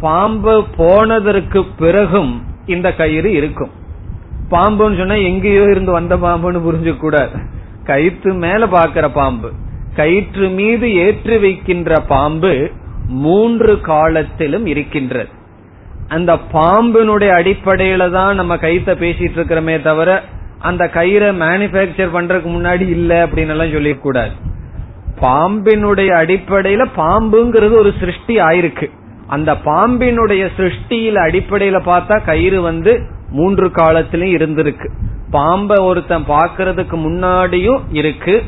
[0.01, 2.33] பாம்பு போனதற்கு பிறகும்
[2.67, 3.73] இந்த கயிறு இருக்கும்.
[4.51, 7.37] பாம்புன்னு சொன்னா எங்கேயோ இருந்து வந்த பாம்புன்னு புரிஞ்சு கூடாது
[7.87, 9.51] கயிற்று மேல பாக்கிற பாம்பு.
[9.97, 12.55] கயிற்று மீது ஏற்றி வைக்கின்ற பாம்பு
[13.09, 15.31] மூன்று காலத்திலும் இருக்கின்றது.
[16.09, 20.11] அந்த பாம்பினுடைய அடிப்படையில தான் நம்ம கைத்த பேசிட்டு இருக்கிறோமே தவிர
[20.59, 24.35] அந்த கயிறை மேனுபேக்சர் பண்றதுக்கு முன்னாடி இல்ல அப்படின்னு எல்லாம் சொல்லிடக்கூடாது
[25.21, 28.87] பாம்பினுடைய அடிப்படையில பாம்புங்கிறது ஒரு சிருஷ்டி ஆயிருக்கு.
[29.27, 32.93] அந்த பாம்பினுடைய சிருஷ்டியில அடிப்படையில பார்த்தா கயிறு வந்து
[33.31, 34.89] மூன்று காலத்திலும் இருந்திருக்கு.
[35.31, 38.43] பாம்ப ஒருத்தன் பாக்குறதுக்கு முன்னாடியும் இருக்கு.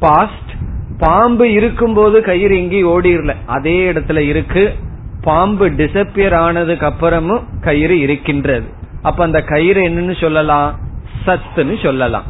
[0.00, 0.50] பாஸ்ட்
[0.98, 3.34] பாம்பு இருக்கும்போது கயிறு எங்கேயும் ஓடிடல.
[3.46, 4.74] அதே இடத்துல இருக்கு.
[5.22, 8.66] பாம்பு டிசப்பியர் ஆனதுக்கு அப்புறமும் கயிறு இருக்கின்றது.
[9.02, 10.78] அப்ப அந்த கயிறு என்னன்னு சொல்லலாம்?
[11.26, 12.22] சத்துன்னு சொல்லலாம்.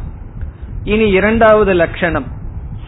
[0.83, 2.25] இனி இரண்டாவது லட்சணம்.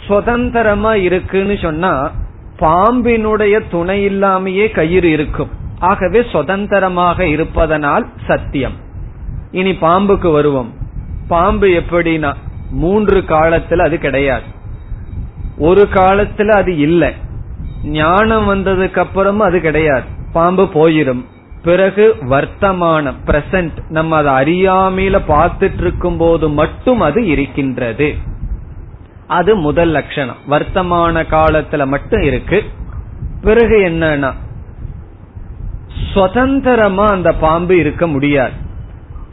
[0.07, 2.11] சுதந்திரமா இருக்குன்னு சொன்னா
[2.59, 5.49] பாம்பினுடைய துணை இல்லாமையே கயிறு இருக்கும்.
[5.79, 8.91] ஆகவே சுதந்திரமாக இருப்பதனால் சத்தியம்.
[9.53, 10.73] இனி பாம்புக்கு வருவோம்.
[11.27, 12.33] பாம்பு எப்படின்னா
[12.71, 14.43] மூன்று காலத்துல அது கிடையாது.
[15.57, 17.13] ஒரு காலத்துல அது இல்லை.
[17.83, 20.03] ஞானம் வந்ததுக்கு அப்புறமும் அது கிடையாது.
[20.33, 21.25] பாம்பு போயிடும்
[21.63, 28.15] பிறகு வர்த்தமானம் பிரசன்ட் நம்ம அதை அறியாமையில பார்த்துட்டு இருக்கும் போது மட்டும் அது இருக்கின்றது.
[29.27, 30.35] அது முதல் லட்சணம்.
[30.49, 32.63] வர்த்தமான காலத்துல மட்டும் இருக்கு.
[33.41, 34.33] பிறகு என்னன்னா
[36.13, 38.62] சுதந்திரமா அந்த பாம்பு இருக்க முடியாது.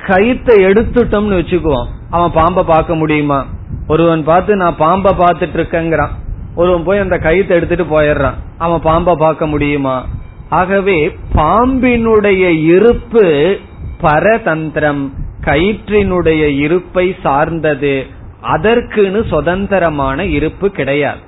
[0.07, 1.86] கயிற்ற எடுத்துட்டோம்னு வச்சுக்குவோம்.
[2.11, 3.46] அவன் பாம்பை பார்க்க முடியுமா?
[3.88, 6.09] ஒருவன் பார்த்து நான் பாம்பை பார்த்துட்டு இருக்கேங்கிறான்
[6.55, 8.34] ஒருவன் போய் அந்த கயித்தை எடுத்துட்டு போயிடுறான்.
[8.59, 10.07] அவன் பாம்பை பார்க்க முடியுமா?
[10.48, 13.59] ஆகவே பாம்பினுடைய இருப்பு
[14.03, 18.07] பரதந்திரம் கயிற்றினுடைய இருப்பை சார்ந்தது.
[18.42, 21.18] அதற்குன்னு சுதந்திரமான இருப்பு கிடையாது.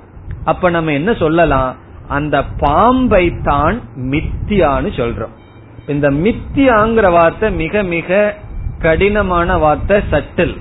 [0.44, 1.76] அப்ப நம்ம என்ன சொல்லலாம்?
[2.08, 5.34] அந்த பாம்பை தான் மித்தியான்னு சொல்றோம்.
[5.86, 8.34] இந்த மித்தியாங்கிற வார்த்தை மிக மிக
[8.82, 10.54] கடினமான வார்த்தை சட்டில்.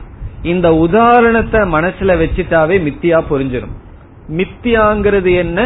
[0.43, 3.75] இந்த உதாரணத்தை மனசுல வச்சுட்டாவே மித்தியா புரிஞ்சிடும்
[4.37, 5.59] மித்தியாங்கிறது என்ன?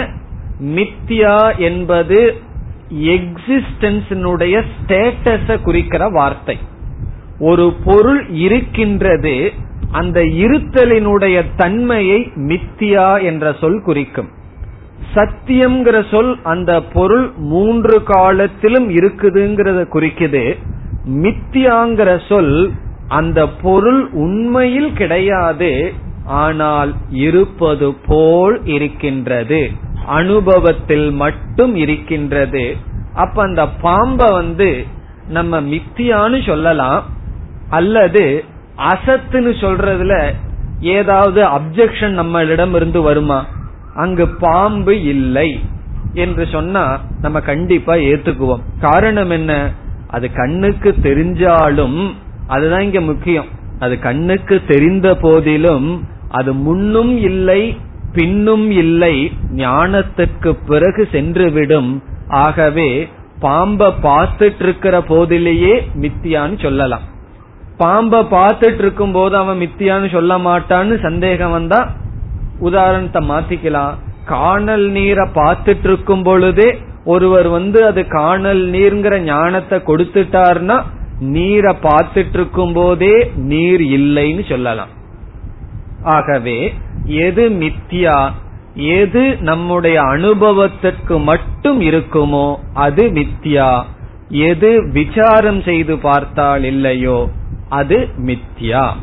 [0.75, 1.37] மித்தியா
[1.67, 2.19] என்பது
[3.13, 6.57] எக்ஸிஸ்டன்ஸினுடைய ஸ்டேட்டஸ குறிக்கிற வார்த்தை.
[7.39, 9.35] ஒரு பொருள் இருக்கின்றது
[9.91, 14.29] அந்த இருத்தலினுடைய தன்மையை மித்தியா என்ற சொல் குறிக்கும்.
[15.15, 20.43] சத்தியம்ங்கிற சொல் அந்த பொருள் மூன்று காலத்திலும் இருக்குதுங்கிறத குறிக்குது.
[21.07, 22.71] மித்தியாங்கிற சொல்
[23.07, 25.93] அந்த பொருள் உண்மையில் கிடையாது
[26.25, 29.71] ஆனால் இருப்பது போல் இருக்கின்றது.
[30.05, 32.77] அனுபவத்தில் மட்டும் இருக்கின்றது.
[33.13, 34.85] அப்ப அந்த பாம்ப வந்து
[35.27, 37.03] நம்ம மித்தியான்னு சொல்லலாம்
[37.69, 38.43] அல்லது
[38.77, 40.33] அசத்துன்னு சொல்றதுல
[40.79, 43.45] ஏதாவது அப்செக்ஷன் நம்மளிடம் இருந்து வருமா?
[43.95, 45.59] அங்கு பாம்பு இல்லை
[46.13, 48.61] என்று சொன்னா நம்ம கண்டிப்பா ஏத்துக்குவோம்.
[48.81, 49.71] காரணம் என்ன?
[50.07, 51.99] அது கண்ணுக்கு தெரிஞ்சாலும்
[52.47, 53.45] அதுதான் இங்க முக்கியம்.
[53.79, 57.77] அது கண்ணுக்கு தெரிந்த போதிலும் அது முன்னும் இல்லை
[58.13, 62.01] பின்னும் இல்லை ஞானத்துக்கு பிறகு சென்றுவிடும்.
[62.27, 63.09] ஆகவே
[63.41, 67.05] பாம்ப பார்த்துட்டு இருக்கிற போதிலேயே மித்தியான்னு சொல்லலாம்.
[67.77, 71.89] பாம்ப பார்த்துட்டு இருக்கும் போது அவன் மித்தியான்னு சொல்ல மாட்டான்னு சந்தேகம் வந்தா
[72.59, 73.95] உதாரணத்தை மாத்திக்கலாம்.
[74.25, 76.69] காணல் நீரை பார்த்துட்டு இருக்கும் பொழுதே
[77.05, 80.83] ஒருவர் வந்து அது காணல் நீர்ங்கிற ஞானத்தை கொடுத்துட்டார்னா
[81.19, 84.89] நீரை பார்த்துட்டு இருக்கும் போதே நீர் இல்லைன்னு சொல்லலாம்.
[86.03, 86.73] ஆகவே
[87.05, 88.29] எது மித்தியா
[88.75, 93.83] எது நம்முடைய அனுபவத்திற்கு மட்டும் இருக்குமோ அது மித்தியா
[94.29, 97.29] எது விசாரம் செய்து பார்த்தால் இல்லையோ
[97.69, 98.93] அது மித்தியா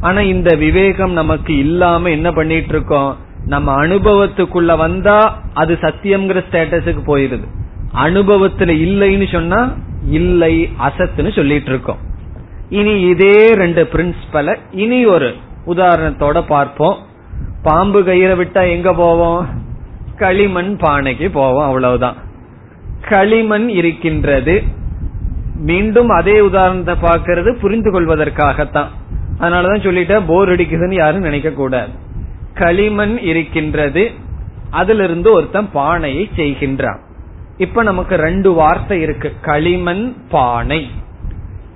[0.00, 3.16] ஆனா இந்த விவேகம் நமக்கு இல்லாம என்ன பண்ணிட்டு இருக்கோம்
[3.46, 7.46] நம்ம அனுபவத்துக்குள்ள வந்தா அது சத்தியம்ங்கிற ஸ்டேட்டஸுக்கு போயிருது.
[7.94, 9.74] அனுபவத்துல இல்லைன்னு சொன்னா
[10.06, 11.96] இல்லை அசத்துன்னு சொல்லிட்டு இருக்கோம்
[12.68, 15.34] இனி இதே ரெண்டு பிரின்சிபல இனி ஒரு
[15.66, 16.96] உதாரணத்தோட பார்ப்போம்.
[17.62, 19.48] பாம்பு கயிறை விட்டா எங்க போவோம்?
[20.16, 22.14] களிமண் பானைக்கு போவோம் அவ்வளவுதான்.
[23.08, 24.62] களிமண் இருக்கின்றது.
[25.56, 28.88] மீண்டும் அதே உதாரணத்தை பார்க்கறது புரிந்து கொள்வதற்காகத்தான்
[29.38, 31.90] அதனாலதான் சொல்லிட்டேன் போர் அடிக்குதுன்னு யாரும் நினைக்க கூடாது
[32.54, 34.10] களிமண் இருக்கின்றது.
[34.70, 36.98] அதிலிருந்து ஒருத்தன் பானையை செய்கின்றான்.
[37.56, 39.32] இப்ப நமக்கு ரெண்டு வார்த்தை இருக்கு.
[39.40, 40.90] களிமண் பானை.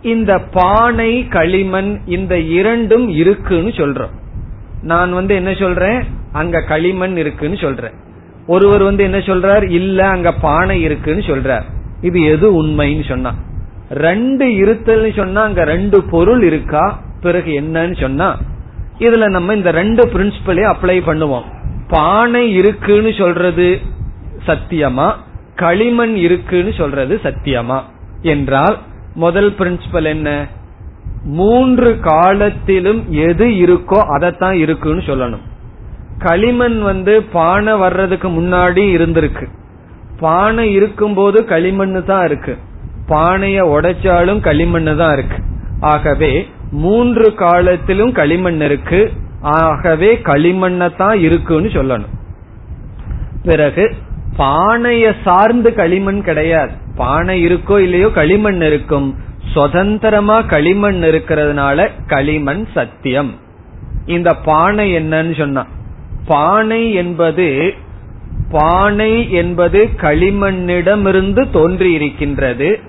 [0.03, 4.11] இந்த பானை களிமண் இந்த இரண்டும் இருக்குன்னு சொல்றோம்.
[4.83, 6.03] நான் வந்து என்ன சொல்றேன்?
[6.33, 7.93] அங்க களிமண் இருக்குன்னு சொல்றேன்.
[8.47, 9.71] ஒருவர் வந்து என்ன சொல்றார்?
[9.71, 11.63] இல்ல அங்க பானை இருக்குன்னு சொல்றார்.
[12.01, 13.35] இது எது உண்மைன்னு சொன்னா.
[13.91, 17.03] ரெண்டு இருத்தல்னு சொன்னா அங்க ரெண்டு பொருள் இருக்கா?
[17.21, 18.37] பிறகு என்னன்னு சொன்னா
[18.99, 21.45] இதுல நம்ம இந்த ரெண்டு பிரின்சிபலையும் அப்ளை பண்ணுவோம்.
[21.89, 23.81] பானை இருக்குன்னு சொல்றது
[24.47, 25.15] சத்தியமா?
[25.55, 27.83] களிமண் இருக்குன்னு சொல்றது சத்தியமா?
[28.23, 28.79] என்றால்
[29.15, 30.47] முதல் பிரின்சிபல் என்ன?
[31.25, 35.45] மூன்று காலத்திலும் எது இருக்கோ அதைத்தான் இருக்குன்னு சொல்லணும்.
[36.19, 39.49] களிமண் வந்து பானை வர்றதுக்கு முன்னாடி இருந்திருக்கு.
[40.21, 42.59] பானை இருக்கும்போது களிமண் தான் இருக்கு.
[43.09, 45.37] பானைய உடைச்சாலும் களிமண் தான் இருக்கு.
[45.81, 49.13] ஆகவே மூன்று காலத்திலும் களிமண் இருக்கு.
[49.41, 52.15] ஆகவே களிமண்ணத்தான் இருக்குன்னு சொல்லணும்.
[53.43, 53.95] பிறகு
[54.39, 56.73] பானைய சார்ந்து களிமண் கிடையாது.
[56.97, 59.15] பானை இருக்கோ இல்லையோ களிமண் இருக்கும்.
[59.55, 63.35] சுதந்திரமா களிமண் இருக்கிறதுனால களிமண் சத்தியம்.
[64.07, 65.67] இந்த பானை என்னன்னு சொன்னா
[66.27, 67.75] பானை என்பது
[68.51, 72.81] பானை என்பது களிமண்ணிடமிருந்து தோன்றி இருக்கின்றது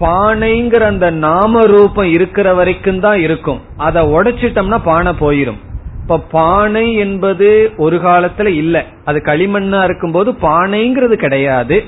[0.00, 3.60] பானைங்கிற அந்த நாம ரூபம் இருக்கிற வரைக்கும் தான் இருக்கும்.
[3.76, 5.58] அதை உடைச்சிட்டோம்னா பானை போயிரும்.
[6.02, 8.84] இப்ப பானை என்பது ஒரு காலத்துல இல்ல.
[9.04, 11.84] அது களிமண்ணா இருக்கும்போது பானைங்கிறது கிடையாது.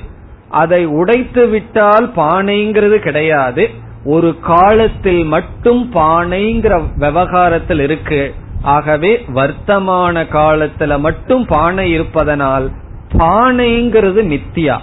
[0.49, 3.69] அதை உடைத்து விட்டால் பானைங்கிறது கிடையாது.
[4.05, 8.35] ஒரு காலத்தில் மட்டும் பானைங்கிற விவகாரத்தில் இருக்கு.
[8.61, 12.69] ஆகவே வர்த்தமான காலத்துல மட்டும் பானை இருப்பதனால்
[13.13, 14.77] பானைங்கிறது மித்தியா.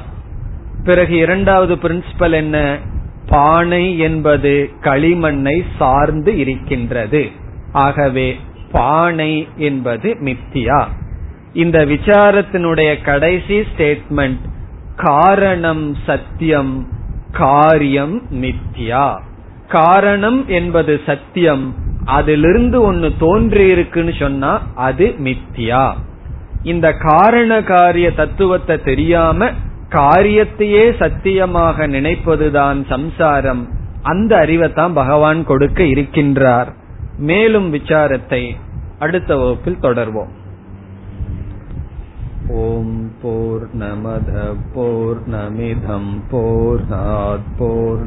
[0.85, 2.79] பிறகு இரண்டாவது பிரின்சிபல் என்ன?
[3.29, 7.31] பானை என்பது களிமண்ணை சார்ந்து இருக்கின்றது.
[7.73, 8.37] ஆகவே
[8.73, 10.85] பானை என்பது மித்தியா.
[11.53, 14.39] இந்த விசாரத்தினுடைய கடைசி ஸ்டேட்மெண்ட்
[14.97, 16.87] காரணம் சத்தியம்
[17.33, 19.21] காரியம் மித்தியா.
[19.69, 21.75] காரணம் என்பது சத்தியம்
[22.05, 25.95] அதிலிருந்து ஒன்னு தோன்றி இருக்குன்னு சொன்னா அது மித்தியா.
[26.63, 29.51] இந்த காரண காரிய தத்துவத்தை தெரியாம
[29.91, 33.69] காரியத்தையே சத்தியமாக நினைப்பதுதான் சம்சாரம்.
[34.03, 36.73] அந்த அறிவைத்தான் பகவான் கொடுக்க இருக்கின்றார்.
[37.19, 38.55] மேலும் விசாரத்தை
[38.99, 40.29] அடுத்த வகுப்பில் தொடர்வோம்.
[42.49, 46.81] ஓம் போர் நமத போர் நமிதம் போர்
[47.59, 48.07] போர்